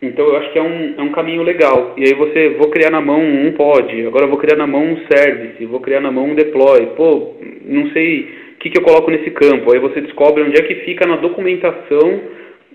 [0.00, 1.94] Então, eu acho que é um, é um caminho legal.
[1.96, 4.98] E aí você, vou criar na mão um pod, agora vou criar na mão um
[5.10, 6.86] service, vou criar na mão um deploy.
[6.94, 9.72] Pô, não sei o que, que eu coloco nesse campo.
[9.72, 12.20] Aí você descobre onde é que fica na documentação,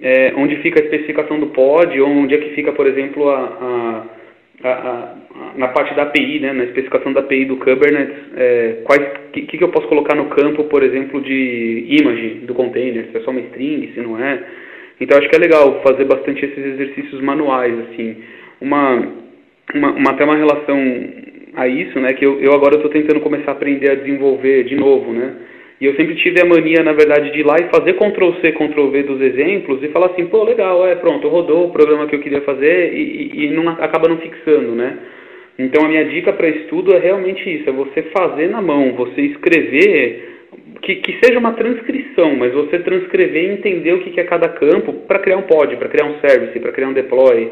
[0.02, 4.06] é, onde fica a especificação do pod, onde é que fica, por exemplo, a,
[4.64, 5.16] a, a
[5.56, 9.02] na parte da API, né, na especificação da API do Kubernetes, é, quais
[9.32, 13.22] que, que eu posso colocar no campo, por exemplo, de image do container, se é
[13.22, 14.44] só uma string, se não é.
[15.00, 18.18] Então acho que é legal fazer bastante esses exercícios manuais, assim.
[18.62, 19.08] Uma,
[19.74, 20.80] uma, uma até uma relação
[21.56, 24.76] a isso, né, que eu, eu agora estou tentando começar a aprender a desenvolver de
[24.76, 25.34] novo, né.
[25.84, 29.04] E eu sempre tive a mania, na verdade, de ir lá e fazer Ctrl-C, Ctrl-V
[29.04, 32.40] dos exemplos e falar assim, pô, legal, é, pronto, rodou o programa que eu queria
[32.40, 34.98] fazer e, e, e não, acaba não fixando, né.
[35.60, 39.24] Então a minha dica para estudo é realmente isso, é você fazer na mão, você
[39.24, 40.46] escrever,
[40.84, 44.48] que, que seja uma transcrição, mas você transcrever e entender o que, que é cada
[44.48, 47.52] campo para criar um pod, para criar um service, para criar um deploy,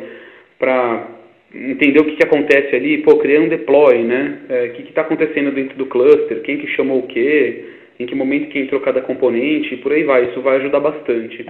[0.57, 1.05] para
[1.53, 4.37] entender o que, que acontece ali, pô, criar um deploy, né?
[4.47, 8.15] É, o que está acontecendo dentro do cluster, quem que chamou o quê, em que
[8.15, 10.29] momento que entrou cada componente, e por aí vai.
[10.29, 11.45] Isso vai ajudar bastante.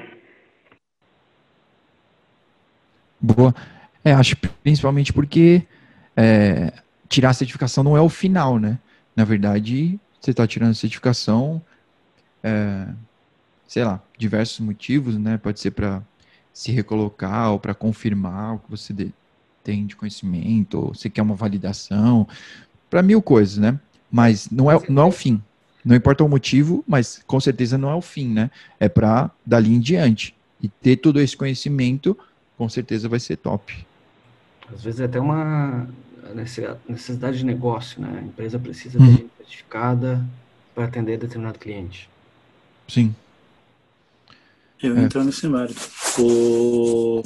[3.19, 3.53] Boa.
[4.03, 5.61] É, acho principalmente porque
[6.15, 6.73] é,
[7.07, 8.79] tirar a certificação não é o final, né?
[9.15, 11.61] Na verdade, você está tirando a certificação,
[12.43, 12.87] é,
[13.67, 15.37] sei lá, diversos motivos, né?
[15.37, 16.01] Pode ser para
[16.53, 18.93] se recolocar ou para confirmar o que você
[19.63, 22.27] tem de conhecimento, ou você quer uma validação,
[22.89, 23.79] para mil coisas, né?
[24.11, 25.41] Mas não é, não é o fim.
[25.83, 28.51] Não importa o motivo, mas com certeza não é o fim, né?
[28.79, 30.35] É para dali em diante.
[30.61, 32.17] E ter todo esse conhecimento,
[32.57, 33.85] com certeza vai ser top.
[34.73, 35.87] Às vezes é até uma
[36.87, 38.19] necessidade de negócio, né?
[38.21, 39.15] A empresa precisa uhum.
[39.15, 40.23] de certificada
[40.73, 42.09] para atender determinado cliente.
[42.87, 43.13] Sim.
[44.81, 45.03] Eu é.
[45.03, 45.81] entro nesse mérito.
[46.19, 47.23] O...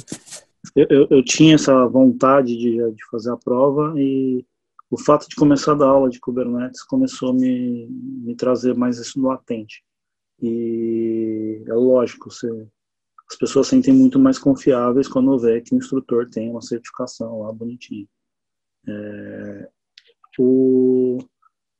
[0.74, 4.44] Eu, eu, eu, tinha essa vontade de, de fazer a prova e
[4.90, 8.98] o fato de começar a dar aula de Kubernetes começou a me, me trazer mais
[8.98, 9.84] isso no latente.
[10.40, 12.48] E é lógico, você,
[13.28, 17.52] as pessoas sentem muito mais confiáveis quando vê que o instrutor tem uma certificação lá
[17.52, 18.06] bonitinha.
[18.86, 19.70] É,
[20.38, 21.18] o,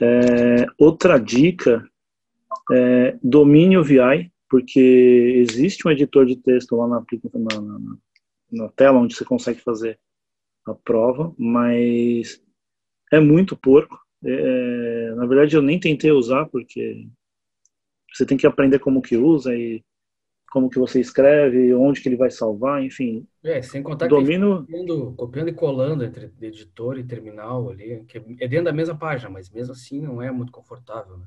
[0.00, 1.84] É, outra dica
[2.70, 4.78] é domine o VI, porque
[5.36, 7.04] existe um editor de texto lá na,
[7.34, 7.96] na,
[8.52, 9.98] na tela onde você consegue fazer
[10.66, 12.42] a prova, mas
[13.10, 13.98] é muito porco.
[14.24, 17.06] É, na verdade, eu nem tentei usar, porque
[18.12, 19.82] você tem que aprender como que usa e
[20.50, 23.26] como que você escreve, onde que ele vai salvar, enfim.
[23.44, 24.64] É, sem contar domino...
[24.64, 28.96] que copiando, copiando e colando entre editor e terminal ali, que é dentro da mesma
[28.96, 31.18] página, mas mesmo assim não é muito confortável.
[31.18, 31.26] Né?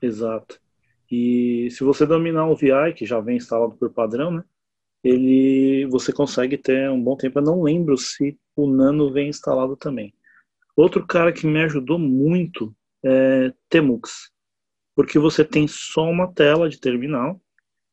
[0.00, 0.60] Exato.
[1.10, 4.44] E se você dominar o VI, que já vem instalado por padrão, né,
[5.02, 7.38] ele, você consegue ter um bom tempo.
[7.38, 10.14] Eu não lembro se o Nano vem instalado também.
[10.76, 14.30] Outro cara que me ajudou muito é Temux,
[14.94, 17.40] porque você tem só uma tela de terminal,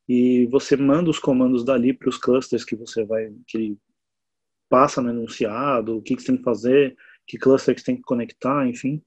[0.07, 3.77] e você manda os comandos dali para os clusters que você vai que ele
[4.69, 7.95] passa no enunciado, o que, que você tem que fazer, que cluster que você tem
[7.97, 9.01] que conectar, enfim.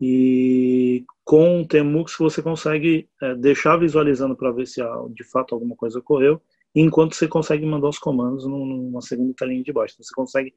[0.00, 4.80] E com o Temux você consegue é, deixar visualizando para ver se
[5.14, 6.40] de fato alguma coisa ocorreu,
[6.74, 9.94] enquanto você consegue mandar os comandos numa segunda telinha de baixo.
[9.94, 10.54] Então, você consegue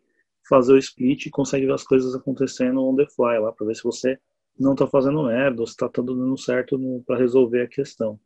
[0.48, 3.76] fazer o split e consegue ver as coisas acontecendo on the fly lá, para ver
[3.76, 4.18] se você
[4.58, 8.20] não está fazendo merda ou se está tudo dando certo para resolver a questão.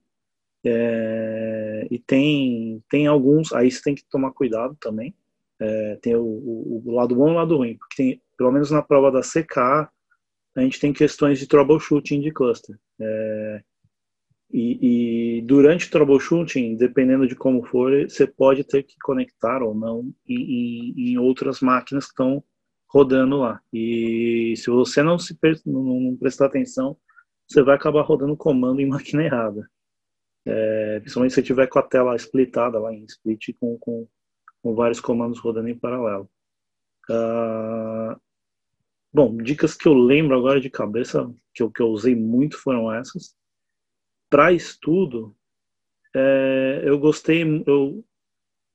[0.68, 5.16] É, e tem, tem alguns, aí você tem que tomar cuidado também.
[5.60, 8.70] É, tem o, o, o, lado bom e o lado ruim, porque tem, pelo menos
[8.70, 9.90] na prova da CK,
[10.56, 12.78] a gente tem questões de troubleshooting de cluster.
[13.00, 13.62] É,
[14.52, 19.76] e, e, durante o troubleshooting, dependendo de como for, você pode ter que conectar ou
[19.76, 22.44] não em, em outras máquinas que estão
[22.88, 23.60] rodando lá.
[23.74, 26.98] E se você não se não prestar atenção,
[27.48, 29.70] você vai acabar rodando comando em máquina errada.
[30.50, 34.08] É, principalmente se tiver com a tela splitada lá em split com, com,
[34.62, 36.30] com vários comandos rodando em paralelo.
[37.10, 38.18] Uh,
[39.14, 42.94] bom, dicas que eu lembro agora de cabeça, que eu, que eu usei muito foram
[42.94, 43.36] essas.
[44.30, 45.36] Para estudo,
[46.16, 48.06] é, eu gostei, eu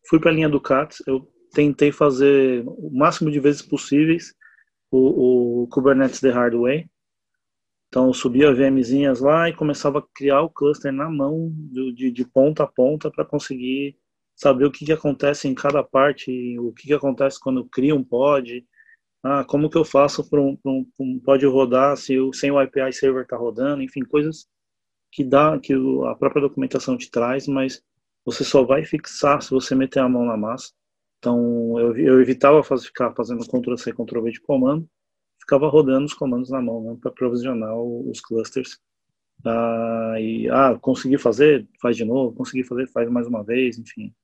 [0.08, 4.34] fui para a linha do CATS, eu tentei fazer o máximo de vezes possíveis
[4.90, 6.86] o, o Kubernetes The Hard Way,
[7.92, 11.52] então eu subia VMzinhas lá e começava a criar o cluster na mão,
[11.92, 13.98] de, de ponta a ponta, para conseguir
[14.34, 17.94] saber o que, que acontece em cada parte, o que, que acontece quando eu crio
[17.96, 18.66] um pod,
[19.22, 22.58] ah, como que eu faço para um, um, um, pod rodar se o, sem o
[22.58, 24.48] API server está rodando, enfim, coisas
[25.10, 27.82] que dá, que a própria documentação te traz, mas
[28.24, 30.72] você só vai fixar se você meter a mão na massa.
[31.18, 34.88] Então eu, eu evitava ficar fazendo Ctrl-C, Ctrl-V de comando,
[35.42, 38.78] ficava rodando os comandos na mão né, para provisionar os clusters.
[39.44, 44.14] Ah, e, ah, consegui fazer, faz de novo, consegui fazer, faz mais uma vez, enfim.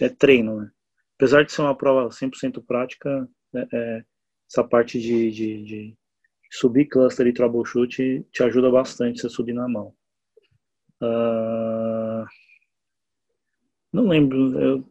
[0.00, 0.70] É treino, né?
[1.16, 4.04] Apesar de ser uma prova 100% prática, é, é,
[4.50, 5.96] essa parte de, de, de,
[6.50, 9.92] subir cluster e troubleshoot te ajuda bastante você subir na mão.
[11.02, 12.24] Uh,
[13.92, 14.84] não lembro eu,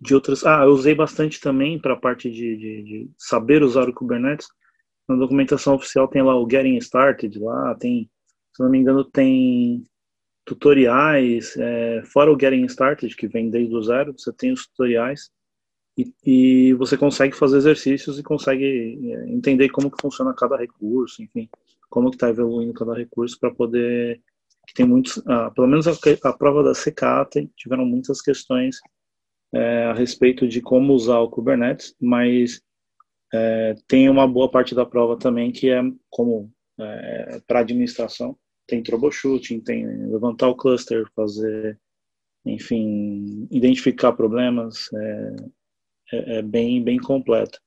[0.00, 0.44] de outras.
[0.44, 4.48] Ah, eu usei bastante também para a parte de, de, de, saber usar o Kubernetes.
[5.12, 8.10] Na documentação oficial tem lá o Getting Started, lá tem,
[8.54, 9.84] se não me engano, tem
[10.44, 15.30] tutoriais, é, fora o Getting Started, que vem desde o zero, você tem os tutoriais
[15.96, 21.22] e, e você consegue fazer exercícios e consegue é, entender como que funciona cada recurso,
[21.22, 21.48] enfim,
[21.88, 24.20] como que está evoluindo cada recurso para poder
[24.66, 25.92] que tem muitos, ah, pelo menos a,
[26.24, 28.78] a, prova da CK tiveram muitas questões
[29.52, 32.62] é, a respeito de como usar o Kubernetes, mas
[33.32, 38.82] é, tem uma boa parte da prova também que é como é, para administração, tem
[38.82, 41.78] troubleshooting, tem levantar o cluster, fazer,
[42.44, 45.36] enfim, identificar problemas, é,
[46.12, 47.58] é, é bem, bem completo.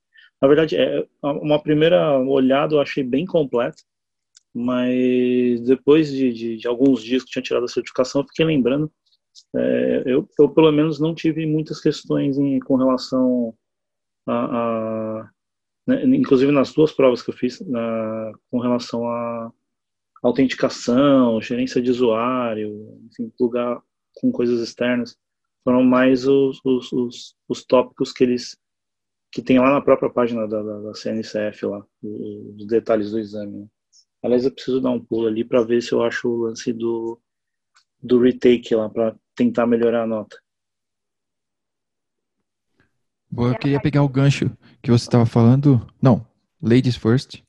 [0.41, 3.84] Na verdade, é, uma primeira olhada eu achei bem completo,
[4.54, 8.91] mas depois de, de, de, alguns dias que tinha tirado a certificação, eu fiquei lembrando,
[9.56, 13.54] é, eu, eu, pelo menos não tive muitas questões em, com relação
[14.28, 14.34] a,
[15.19, 15.30] a
[15.86, 19.52] né, inclusive nas duas provas que eu fiz, na, com relação a
[20.24, 23.82] autenticação, gerência de usuário, enfim, plugar
[24.15, 25.17] com coisas externas,
[25.63, 28.58] foram mais os, os, os, os tópicos que eles
[29.32, 33.60] que tem lá na própria página da, da, da CNCF lá, os detalhes do exame.
[33.60, 33.67] Né?
[34.24, 37.19] Aliás, eu preciso dar um pulo ali para ver se eu acho o lance do,
[38.02, 40.41] do retake lá, para tentar melhorar a nota.
[43.36, 44.50] Boa, eu queria pegar o gancho
[44.82, 45.86] que você estava falando.
[46.02, 46.26] Não,
[46.63, 47.43] ladies first.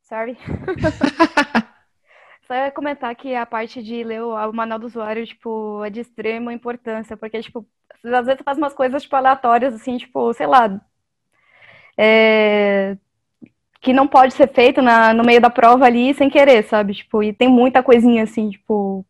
[0.00, 0.38] Sorry.
[2.46, 6.00] Só ia comentar que a parte de ler o, manual do usuário, tipo, é de
[6.00, 7.66] extrema importância, porque, tipo,
[8.04, 10.80] às vezes você faz umas coisas, tipo, aleatórias, assim, tipo, sei lá,
[11.96, 12.96] é,
[13.80, 16.94] que não pode ser feito na, no meio da prova ali sem querer, sabe?
[16.94, 19.04] Tipo, e tem muita coisinha, assim, tipo,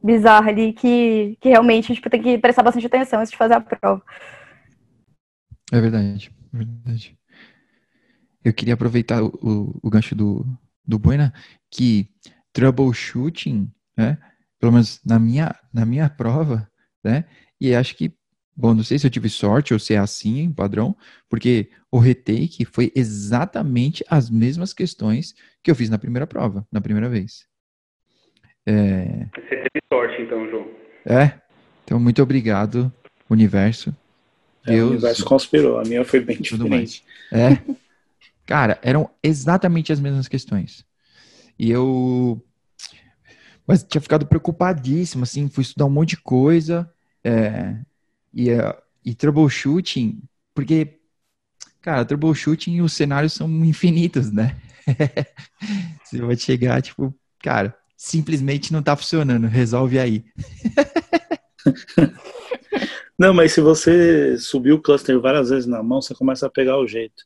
[0.00, 3.60] bizarra ali que, que realmente, tipo, tem que prestar bastante atenção antes de fazer a
[3.60, 4.00] prova.
[5.72, 7.18] É verdade, é verdade.
[8.44, 10.46] Eu queria aproveitar o, o, o gancho do,
[10.86, 11.32] do Buena,
[11.70, 12.08] que
[12.52, 14.18] troubleshooting, né?
[14.58, 16.68] Pelo menos na minha, na minha prova,
[17.04, 17.24] né?
[17.60, 18.12] E acho que,
[18.56, 20.96] bom, não sei se eu tive sorte ou se é assim, padrão,
[21.28, 26.80] porque o retake foi exatamente as mesmas questões que eu fiz na primeira prova, na
[26.80, 27.46] primeira vez.
[28.66, 29.26] É...
[29.34, 30.68] Você teve sorte, então, João.
[31.04, 31.40] É.
[31.84, 32.92] Então, muito obrigado,
[33.28, 33.94] universo.
[34.66, 34.88] É, Deus...
[34.88, 37.04] O universo conspirou, a minha foi bem diferente.
[37.32, 37.58] É.
[38.46, 40.84] Cara, eram exatamente as mesmas questões.
[41.58, 42.44] E eu.
[43.66, 46.90] Mas tinha ficado preocupadíssimo, assim, fui estudar um monte de coisa.
[47.22, 47.76] É,
[48.34, 48.48] e,
[49.04, 50.22] e troubleshooting,
[50.54, 50.98] porque,
[51.80, 54.56] cara, troubleshooting e os cenários são infinitos, né?
[56.04, 60.24] Você vai chegar, tipo, cara, simplesmente não tá funcionando, resolve aí.
[63.20, 66.78] não, mas se você subir o cluster várias vezes na mão, você começa a pegar
[66.78, 67.22] o jeito.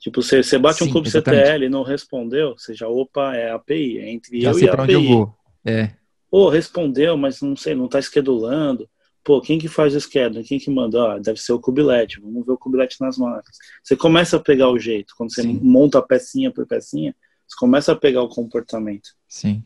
[0.00, 3.98] Tipo, você, você bate Sim, um kubectl e não respondeu, você já, opa, é API,
[4.00, 4.82] é entre já eu e a API.
[4.82, 5.34] Onde eu vou.
[5.64, 5.90] É.
[6.28, 8.90] Pô, respondeu, mas não sei, não tá esquedulando.
[9.22, 10.42] Pô, quem que faz o schedule?
[10.42, 11.14] Quem que manda?
[11.14, 13.56] Ah, deve ser o Kubelet, vamos ver o Kubelet nas máquinas.
[13.84, 15.60] Você começa a pegar o jeito, quando você Sim.
[15.62, 17.14] monta pecinha por pecinha,
[17.46, 19.10] você começa a pegar o comportamento.
[19.28, 19.62] Sim.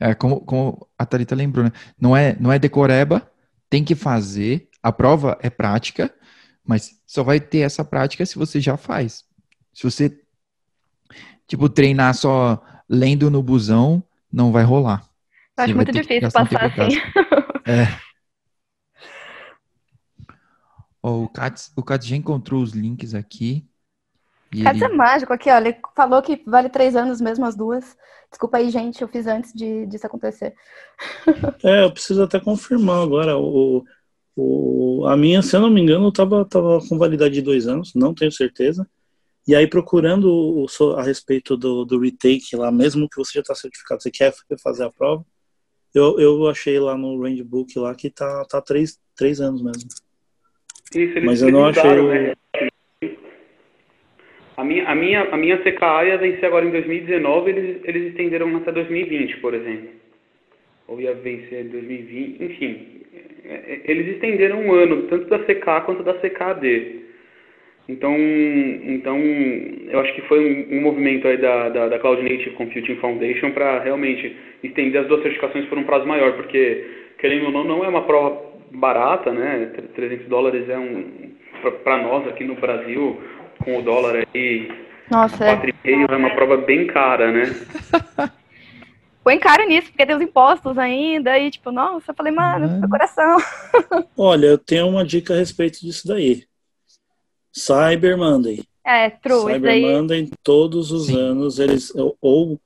[0.00, 1.72] É, como, como a Thalita lembrou, né?
[2.00, 3.30] Não é, não é decoreba,
[3.70, 6.12] tem que fazer, a prova é prática,
[6.64, 9.24] mas só vai ter essa prática se você já faz.
[9.72, 10.20] Se você,
[11.46, 14.02] tipo, treinar só lendo no busão,
[14.32, 15.08] não vai rolar.
[15.56, 16.96] Eu acho muito difícil passar assim.
[17.66, 17.86] É.
[21.00, 23.64] Oh, o Katz, o Katz já encontrou os links aqui.
[24.64, 24.92] Katz ele...
[24.92, 25.56] é mágico aqui, ó.
[25.56, 27.96] Ele falou que vale três anos mesmo as duas.
[28.28, 30.54] Desculpa aí, gente, eu fiz antes de, disso acontecer.
[31.62, 33.38] É, eu preciso até confirmar agora.
[33.38, 33.84] O,
[34.40, 37.92] o, a minha, se eu não me engano, estava tava com validade de dois anos,
[37.92, 38.88] não tenho certeza.
[39.48, 40.66] E aí, procurando o,
[40.96, 44.32] a respeito do, do retake lá, mesmo que você já está certificado, você quer
[44.62, 45.24] fazer a prova,
[45.92, 49.88] eu, eu achei lá no Randbook lá que tá, tá três, três anos mesmo.
[50.94, 51.82] Isso, Mas eu não achei.
[51.82, 52.34] Né?
[54.56, 58.54] A minha, a, minha, a minha CKA ia vencer agora em 2019, eles, eles estenderam
[58.56, 60.07] até 2020, por exemplo.
[60.88, 62.98] Ou ia vencer em 2020, enfim.
[63.44, 66.98] É, é, eles estenderam um ano, tanto da CK quanto da CKD.
[67.88, 68.14] Então,
[68.84, 69.18] então
[69.88, 73.50] eu acho que foi um, um movimento aí da, da, da, Cloud Native Computing Foundation
[73.52, 76.84] para realmente estender as duas certificações por um prazo maior, porque,
[77.18, 79.72] querendo ou não, não é uma prova barata, né?
[79.94, 81.32] 300 dólares é um,
[81.82, 83.18] para nós aqui no Brasil,
[83.64, 84.70] com o dólar aí
[85.10, 85.56] Nossa, é.
[85.56, 87.44] 4,5 é uma prova bem cara, né?
[89.28, 92.78] Põe cara nisso, porque tem os impostos ainda, e tipo, nossa, eu falei, mano, é.
[92.78, 93.36] meu coração.
[94.16, 96.46] Olha, eu tenho uma dica a respeito disso daí.
[97.52, 98.64] Cyber Monday.
[98.82, 99.52] É, true.
[99.52, 99.82] Cyber daí...
[99.82, 101.20] Monday, todos os Sim.
[101.20, 102.58] anos, eles ou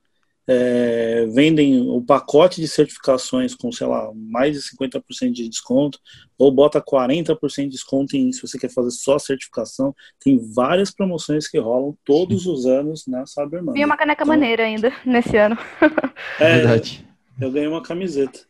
[0.46, 5.98] é, vendem o pacote de certificações com, sei lá, mais de 50% de desconto,
[6.36, 9.94] ou bota 40% de desconto em se você quer fazer só certificação.
[10.22, 13.80] Tem várias promoções que rolam todos os anos na Cyber Monday.
[13.80, 15.56] Vi uma caneca então, maneira ainda nesse ano.
[16.38, 17.06] É, verdade.
[17.40, 18.40] Eu ganhei uma camiseta.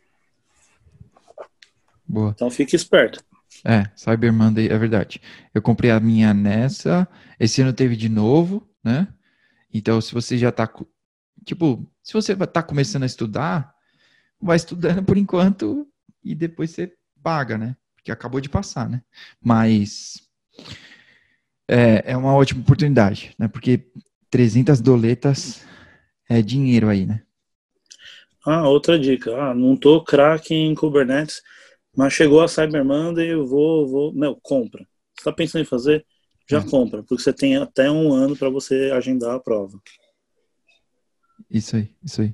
[2.07, 2.31] Boa.
[2.35, 3.23] Então fique esperto.
[3.63, 5.21] É, Cyber Monday é verdade.
[5.53, 7.07] Eu comprei a minha nessa,
[7.39, 9.07] esse ano teve de novo, né?
[9.73, 10.67] Então, se você já está
[11.45, 13.73] Tipo, se você tá começando a estudar,
[14.41, 15.87] vai estudando por enquanto
[16.23, 17.75] e depois você paga, né?
[17.95, 19.01] Porque acabou de passar, né?
[19.41, 20.29] Mas
[21.67, 23.47] é, é uma ótima oportunidade, né?
[23.47, 23.91] Porque
[24.29, 25.65] 300 doletas
[26.29, 27.23] é dinheiro aí, né?
[28.45, 29.35] Ah, outra dica.
[29.35, 31.41] Ah, não tô craque em Kubernetes,
[31.95, 34.85] mas chegou a Cyber Monday, eu vou, vou, não, compra.
[35.15, 36.05] Você tá pensando em fazer?
[36.49, 36.69] Já é.
[36.69, 39.79] compra, porque você tem até um ano para você agendar a prova.
[41.53, 42.33] Isso aí, isso aí.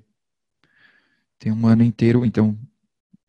[1.37, 2.57] Tem um ano inteiro, então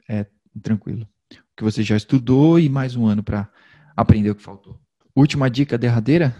[0.09, 0.24] é
[0.62, 1.05] tranquilo.
[1.32, 3.49] O que você já estudou e mais um ano para
[3.97, 4.78] aprender o que faltou.
[5.16, 6.32] Última dica derradeira?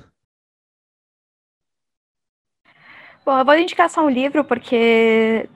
[3.27, 5.49] Bom, eu vou indicar só um livro porque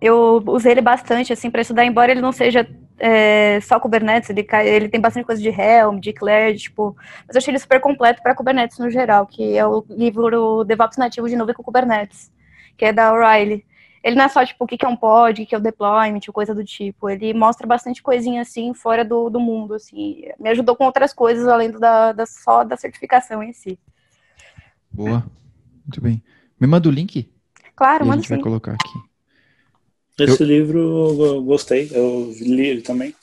[0.00, 2.66] eu usei ele bastante assim para estudar, embora ele não seja
[2.98, 7.38] é, só Kubernetes, ele, ele tem bastante coisa de Helm, de Eclair, tipo, mas eu
[7.38, 11.36] achei ele super completo para Kubernetes no geral, que é o livro DevOps nativo de
[11.36, 12.32] nuvem com Kubernetes
[12.76, 13.64] que é da O'Reilly.
[14.02, 16.20] Ele não é só, tipo, o que é um pod, o que é o deployment,
[16.30, 17.08] coisa do tipo.
[17.08, 20.24] Ele mostra bastante coisinha, assim, fora do, do mundo, assim.
[20.38, 23.78] Me ajudou com outras coisas, além do da, da, só da certificação em si.
[24.92, 25.24] Boa.
[25.86, 26.22] Muito bem.
[26.60, 27.30] Me manda o link?
[27.74, 28.18] Claro, manda sim.
[28.18, 28.34] A gente sim.
[28.34, 29.14] vai colocar aqui.
[30.18, 30.46] Esse eu...
[30.46, 33.14] livro eu gostei, eu li ele também.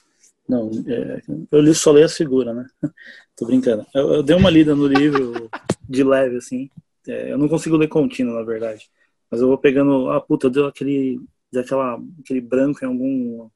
[0.47, 1.21] Não, é,
[1.51, 2.65] eu li, só li a figura, né?
[3.37, 3.85] Tô brincando.
[3.93, 5.49] Eu, eu, dei uma lida no livro
[5.87, 6.69] de leve, assim.
[7.07, 8.89] É, eu não consigo ler contínuo, na verdade.
[9.31, 11.21] Mas eu vou pegando, ah, puta, deu aquele,
[11.51, 13.49] deu aquela, aquele branco em algum,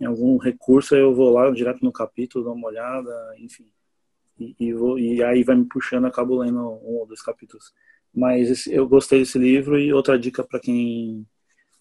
[0.00, 3.66] em algum recurso, aí eu vou lá direto no capítulo, dou uma olhada, enfim.
[4.38, 7.72] E, e, vou, e aí vai me puxando, acabo lendo um ou dois capítulos.
[8.14, 11.26] Mas esse, eu gostei desse livro e outra dica para quem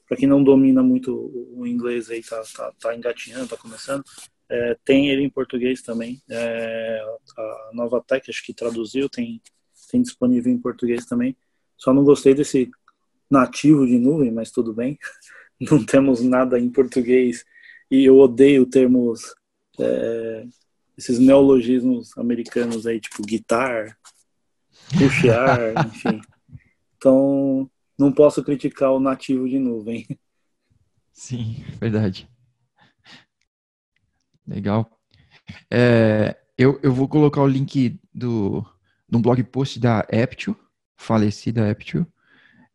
[0.07, 4.03] para quem não domina muito o inglês aí, tá, tá, tá engatinhando, tá começando,
[4.49, 6.21] é, tem ele em português também.
[6.29, 7.01] É,
[7.37, 9.41] a Nova Tech, acho que traduziu, tem,
[9.89, 11.37] tem disponível em português também.
[11.77, 12.69] Só não gostei desse
[13.31, 14.99] nativo de nuvem, mas tudo bem.
[15.59, 17.45] Não temos nada em português
[17.89, 19.35] e eu odeio termos,
[19.79, 20.45] é,
[20.97, 23.97] esses neologismos americanos aí, tipo guitar,
[24.97, 26.21] puxar, enfim.
[26.95, 30.07] Então, não posso criticar o nativo de nuvem.
[31.11, 32.29] Sim, verdade.
[34.47, 34.89] Legal.
[35.69, 38.65] É, eu, eu vou colocar o link do,
[39.07, 40.55] de um blog post da Aptio,
[40.95, 42.07] falecida Aptio,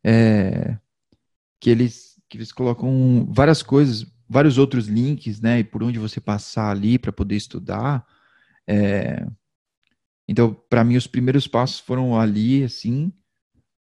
[0.07, 0.79] é,
[1.59, 6.19] que eles que eles colocam várias coisas, vários outros links, né, e por onde você
[6.19, 8.05] passar ali para poder estudar.
[8.67, 9.25] É,
[10.27, 13.13] então, para mim, os primeiros passos foram ali, assim,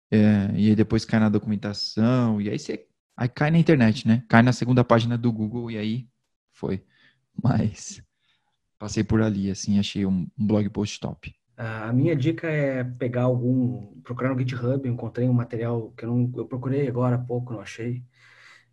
[0.09, 2.87] é, e aí depois cai na documentação, e aí você
[3.17, 4.23] aí cai na internet, né?
[4.29, 6.09] Cai na segunda página do Google e aí
[6.53, 6.83] foi.
[7.43, 8.01] Mas
[8.79, 11.35] passei por ali, assim, achei um, um blog post top.
[11.63, 16.31] A minha dica é pegar algum, procurar no GitHub, encontrei um material que eu, não,
[16.35, 18.03] eu procurei agora há pouco, não achei.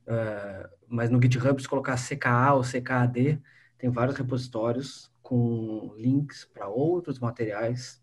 [0.06, 3.42] Uh, mas no GitHub, se colocar CKA ou CKAD,
[3.76, 8.02] tem vários repositórios com links para outros materiais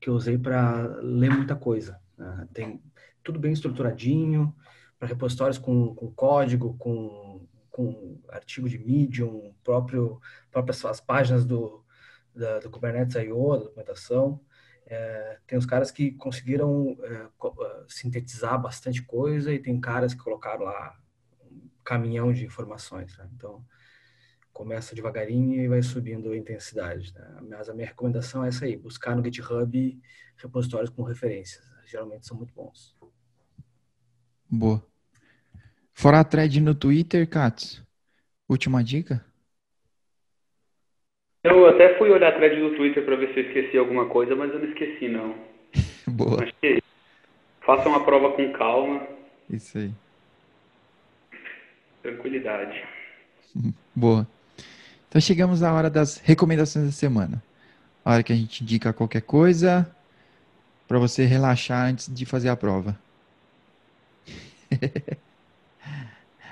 [0.00, 1.96] que eu usei para ler muita coisa.
[2.18, 2.82] Uh, tem
[3.22, 4.52] tudo bem estruturadinho,
[4.98, 10.20] para repositórios com, com código, com, com artigo de Medium, próprio,
[10.50, 11.85] próprias as páginas do,
[12.36, 14.40] da, do Kubernetes I.O., da documentação.
[14.86, 20.22] É, tem os caras que conseguiram é, é, sintetizar bastante coisa e tem caras que
[20.22, 20.96] colocaram lá
[21.42, 23.16] um caminhão de informações.
[23.18, 23.28] Né?
[23.34, 23.64] Então,
[24.52, 27.12] começa devagarinho e vai subindo a intensidade.
[27.12, 27.38] Né?
[27.48, 30.00] Mas a minha recomendação é essa aí, buscar no GitHub
[30.36, 31.64] repositórios com referências.
[31.86, 32.96] Geralmente são muito bons.
[34.48, 34.84] Boa.
[35.92, 37.82] Fora a thread no Twitter, Katz,
[38.48, 39.24] última dica?
[41.46, 44.34] Eu até fui olhar a thread do Twitter para ver se eu esqueci alguma coisa,
[44.34, 45.32] mas eu não esqueci, não.
[46.08, 46.42] Boa.
[46.42, 46.82] Acho que
[47.60, 49.06] faça uma prova com calma.
[49.48, 49.92] Isso aí.
[52.02, 52.82] Tranquilidade.
[53.94, 54.26] Boa.
[55.08, 57.40] Então chegamos à hora das recomendações da semana.
[58.04, 59.88] A hora que a gente indica qualquer coisa
[60.88, 62.98] para você relaxar antes de fazer a prova?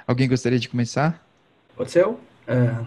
[0.07, 1.21] Alguém gostaria de começar?
[1.77, 2.21] Pode ser eu.
[2.47, 2.85] É,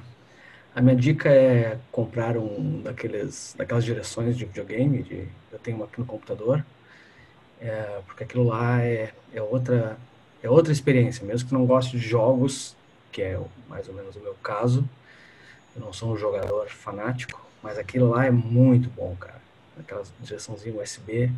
[0.78, 5.88] a minha dica é comprar um daqueles, daquelas direções de videogame, de, eu tenho uma
[5.88, 6.64] aqui no computador,
[7.60, 9.98] é, porque aquilo lá é, é, outra,
[10.44, 12.76] é outra experiência, mesmo que não goste de jogos,
[13.12, 14.88] que é mais ou menos o meu caso,
[15.76, 19.42] eu não sou um jogador fanático, mas aquilo lá é muito bom, cara.
[19.80, 21.32] Aquelas direçãozinhas USB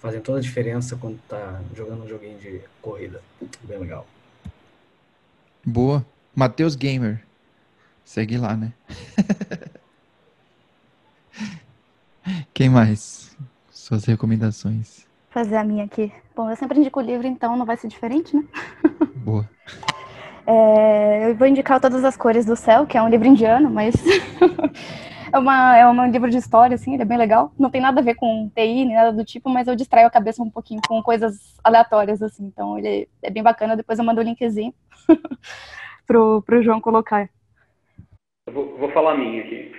[0.00, 3.20] fazem toda a diferença quando tá jogando um joguinho de corrida.
[3.62, 4.06] Bem legal.
[5.66, 6.02] Boa.
[6.34, 7.28] Matheus Gamer.
[8.10, 8.72] Segue lá, né?
[12.52, 13.38] Quem mais?
[13.70, 15.06] Suas recomendações.
[15.28, 16.12] Fazer a minha aqui.
[16.34, 18.42] Bom, eu sempre indico o livro, então não vai ser diferente, né?
[19.14, 19.48] Boa.
[20.44, 23.94] É, eu vou indicar Todas as Cores do Céu, que é um livro indiano, mas
[25.32, 27.52] é, uma, é um livro de história, assim, ele é bem legal.
[27.56, 30.10] Não tem nada a ver com TI, nem nada do tipo, mas eu distraio a
[30.10, 32.44] cabeça um pouquinho com coisas aleatórias, assim.
[32.44, 34.74] Então ele é bem bacana, depois eu mando o linkzinho
[36.04, 37.30] pro, pro João colocar.
[38.52, 39.72] Vou, vou, falar a minha aqui.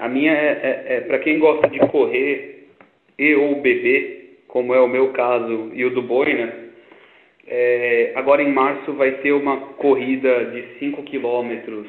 [0.00, 2.68] A minha é, é, é para quem gosta de correr
[3.18, 6.46] e ou beber, como é o meu caso e o do Boina.
[6.46, 6.52] Né?
[7.46, 11.86] É, agora em março vai ter uma corrida de 5 quilômetros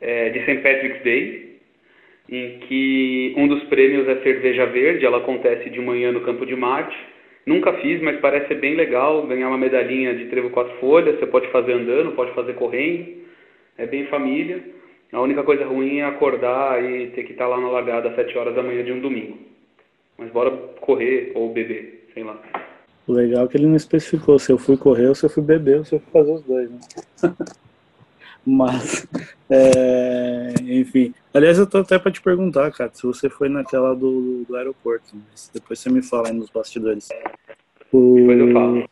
[0.00, 0.56] é, de St.
[0.56, 1.56] Patrick's Day,
[2.28, 6.54] em que um dos prêmios é cerveja verde, ela acontece de manhã no Campo de
[6.54, 6.96] Marte.
[7.44, 11.18] Nunca fiz, mas parece ser bem legal ganhar uma medalhinha de trevo quatro folhas.
[11.18, 13.22] Você pode fazer andando, pode fazer correndo.
[13.76, 14.62] É bem família.
[15.12, 18.36] A única coisa ruim é acordar e ter que estar lá na largada às 7
[18.38, 19.36] horas da manhã de um domingo.
[20.16, 20.50] Mas bora
[20.80, 22.40] correr ou beber, sei lá.
[23.06, 25.42] O legal é que ele não especificou se eu fui correr ou se eu fui
[25.42, 26.80] beber ou se eu fui fazer os dois, né?
[28.44, 29.06] Mas,
[29.50, 31.14] é, enfim.
[31.32, 35.14] Aliás, eu tô até para te perguntar, cara, se você foi naquela do, do aeroporto.
[35.30, 37.08] Mas depois você me fala aí nos bastidores.
[37.92, 38.88] O, depois eu falo.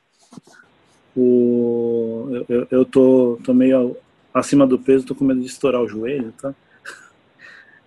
[1.17, 3.97] O, eu, eu tô, tô meio
[4.33, 6.55] acima do peso, tô com medo de estourar o joelho, tá?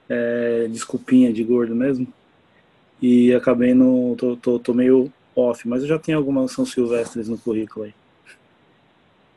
[0.10, 2.08] É, desculpinha de gordo mesmo.
[3.02, 4.16] E acabei no.
[4.18, 7.94] Tô, tô, tô meio off, mas eu já tenho algumas São Silvestres no currículo aí.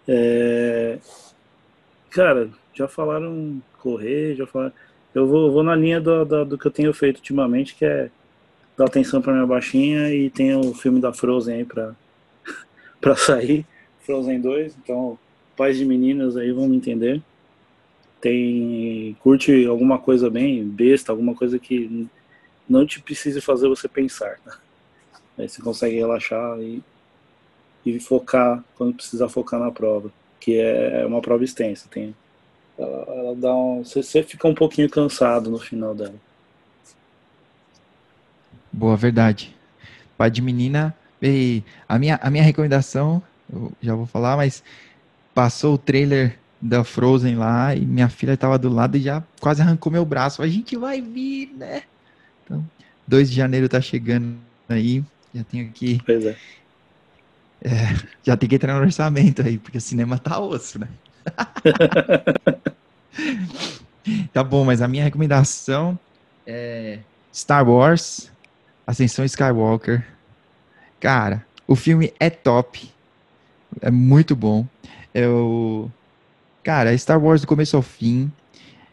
[0.09, 0.98] É,
[2.11, 4.72] cara, já falaram correr, já falaram.
[5.14, 8.11] Eu vou, vou na linha do, do, do, que eu tenho feito ultimamente, que é
[8.76, 11.94] dar atenção pra minha baixinha e tem o filme da Frozen aí pra,
[13.00, 13.64] pra sair.
[14.02, 15.18] Frozen 2, então
[15.57, 17.22] pais de meninas aí vão me entender.
[18.20, 19.16] Tem.
[19.20, 22.07] Curte alguma coisa bem besta, alguma coisa que
[22.68, 24.38] não te precise fazer você pensar.
[24.44, 24.59] Tá?
[25.38, 26.82] Aí você consegue relaxar e,
[27.84, 31.86] e focar quando precisar focar na prova, que é uma prova extensa.
[31.90, 32.16] Tem,
[32.78, 36.14] ela, ela dá um, você, você fica um pouquinho cansado no final dela.
[38.72, 39.54] Boa, verdade.
[40.16, 40.96] Pai de menina,
[41.88, 44.62] a minha, a minha recomendação, eu já vou falar, mas
[45.37, 49.61] passou o trailer da Frozen lá e minha filha estava do lado e já quase
[49.61, 50.41] arrancou meu braço.
[50.41, 51.82] A gente vai vir, né?
[52.43, 52.64] Então,
[53.07, 55.05] 2 de janeiro tá chegando aí.
[55.34, 56.01] Já tenho que.
[56.07, 56.37] Pois é.
[57.61, 57.70] é.
[58.24, 60.89] Já tem que entrar no orçamento aí, porque o cinema tá osso, né?
[64.32, 65.99] tá bom, mas a minha recomendação
[66.47, 68.32] é Star Wars,
[68.87, 70.03] Ascensão Skywalker.
[70.99, 72.91] Cara, o filme é top.
[73.82, 74.66] É muito bom.
[75.16, 75.90] Eu.
[76.62, 78.30] Cara, Star Wars do começo ao fim.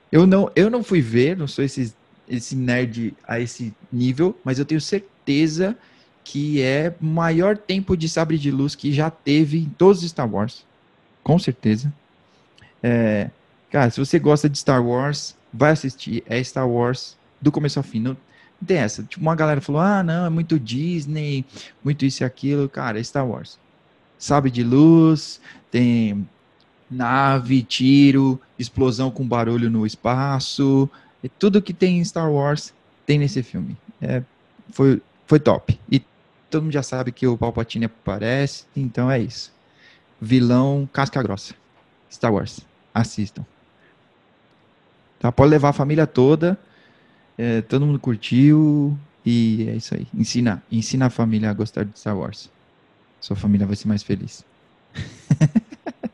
[0.10, 1.94] Eu não, eu não fui ver, não sou esse,
[2.30, 5.76] esse nerd a esse nível, mas eu tenho certeza
[6.24, 10.10] que é o maior tempo de sabre de luz que já teve em todos os
[10.10, 10.64] Star Wars.
[11.24, 11.92] Com certeza.
[12.82, 13.30] É,
[13.70, 16.24] cara, se você gosta de Star Wars, vai assistir.
[16.26, 18.00] É Star Wars do começo ao fim.
[18.00, 18.12] Não,
[18.62, 19.04] não tem essa.
[19.04, 21.44] Tipo, uma galera falou: ah, não, é muito Disney,
[21.84, 22.70] muito isso e aquilo.
[22.70, 23.60] Cara, é Star Wars.
[24.24, 26.26] Sabre de luz, tem
[26.90, 30.90] nave, tiro, explosão com barulho no espaço.
[31.22, 32.74] E tudo que tem em Star Wars
[33.06, 33.76] tem nesse filme.
[34.02, 34.24] É,
[34.70, 35.78] foi, foi top.
[35.92, 36.02] E
[36.50, 39.52] todo mundo já sabe que o Palpatine aparece, então é isso.
[40.22, 41.54] Vilão casca grossa.
[42.10, 42.62] Star Wars.
[42.94, 43.46] Assistam.
[45.20, 46.58] Tá, pode levar a família toda.
[47.38, 48.98] É, todo mundo curtiu.
[49.26, 50.08] E é isso aí.
[50.14, 52.53] Ensina, ensina a família a gostar de Star Wars.
[53.24, 54.44] Sua família vai ser mais feliz.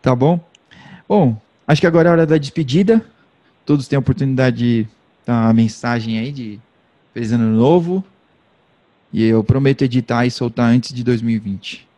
[0.00, 0.38] tá bom?
[1.08, 1.36] Bom,
[1.66, 3.04] acho que agora é a hora da despedida.
[3.66, 4.86] Todos têm a oportunidade de
[5.26, 6.60] dar uma mensagem aí de
[7.12, 8.04] feliz ano novo.
[9.12, 11.88] E eu prometo editar e soltar antes de 2020.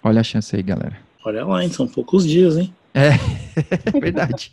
[0.00, 0.96] Olha a chance aí, galera.
[1.24, 1.72] Olha lá, hein?
[1.72, 2.72] São poucos dias, hein?
[2.94, 3.14] É,
[3.92, 4.52] é verdade.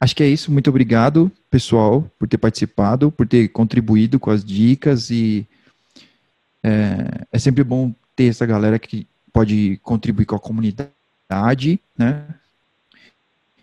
[0.00, 0.50] acho que é isso.
[0.50, 5.46] Muito obrigado, pessoal, por ter participado, por ter contribuído com as dicas e
[6.66, 12.26] é, é sempre bom ter essa galera que pode contribuir com a comunidade, né?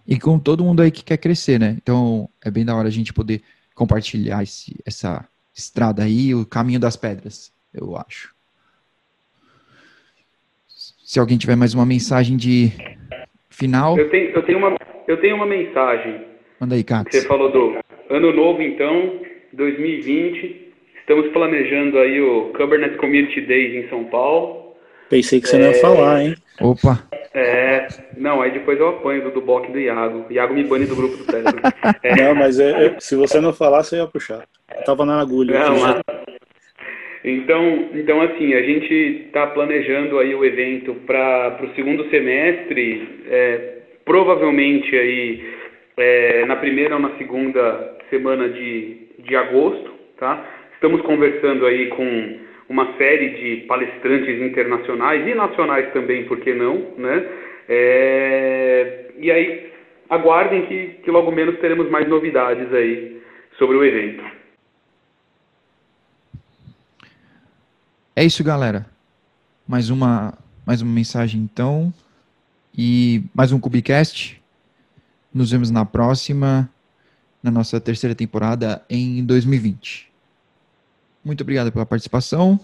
[0.07, 1.75] E com todo mundo aí que quer crescer, né?
[1.81, 3.41] Então é bem da hora a gente poder
[3.75, 8.33] compartilhar esse, essa estrada aí, o caminho das pedras, eu acho.
[11.03, 12.71] Se alguém tiver mais uma mensagem de
[13.49, 13.97] final.
[13.97, 14.77] Eu tenho, eu tenho, uma,
[15.07, 16.25] eu tenho uma mensagem.
[16.59, 17.13] Manda aí, Cax.
[17.13, 17.79] Você falou do
[18.09, 19.19] ano novo, então,
[19.51, 20.62] 2020.
[21.03, 24.73] Estamos planejando aí o Kubernetes Community Days em São Paulo.
[25.09, 25.59] Pensei que você é...
[25.59, 26.35] não ia falar, hein?
[26.61, 27.03] Opa!
[27.33, 30.25] É, não, aí depois eu apanho do, do bloco do Iago.
[30.29, 31.61] Iago me bane do grupo do Telegram.
[32.01, 32.15] É.
[32.23, 34.47] Não, mas é, é, se você não falar, você ia puxar.
[34.73, 35.59] Eu tava na agulha.
[35.59, 36.01] Não, mas...
[37.23, 38.93] Então, então, assim, a gente
[39.25, 45.53] está planejando aí o evento para o segundo semestre, é, provavelmente aí
[45.97, 50.62] é, na primeira ou na segunda semana de, de agosto, tá?
[50.83, 56.91] Estamos conversando aí com uma série de palestrantes internacionais e nacionais também, por que não,
[56.97, 57.25] né?
[57.69, 59.71] É, e aí,
[60.09, 63.21] aguardem que, que logo menos teremos mais novidades aí
[63.57, 64.25] sobre o evento.
[68.13, 68.85] É isso, galera.
[69.65, 71.93] Mais uma, mais uma mensagem então.
[72.77, 74.43] E mais um Cubicast.
[75.33, 76.69] Nos vemos na próxima,
[77.41, 80.11] na nossa terceira temporada em 2020.
[81.23, 82.59] Muito obrigado pela participação.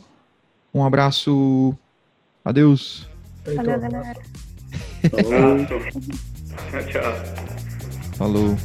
[0.73, 1.75] Um abraço.
[2.43, 3.07] Adeus.
[3.43, 4.19] Falou, então, galera.
[5.09, 5.65] Falou.
[5.65, 7.13] tchau, tchau.
[8.17, 8.57] Falou.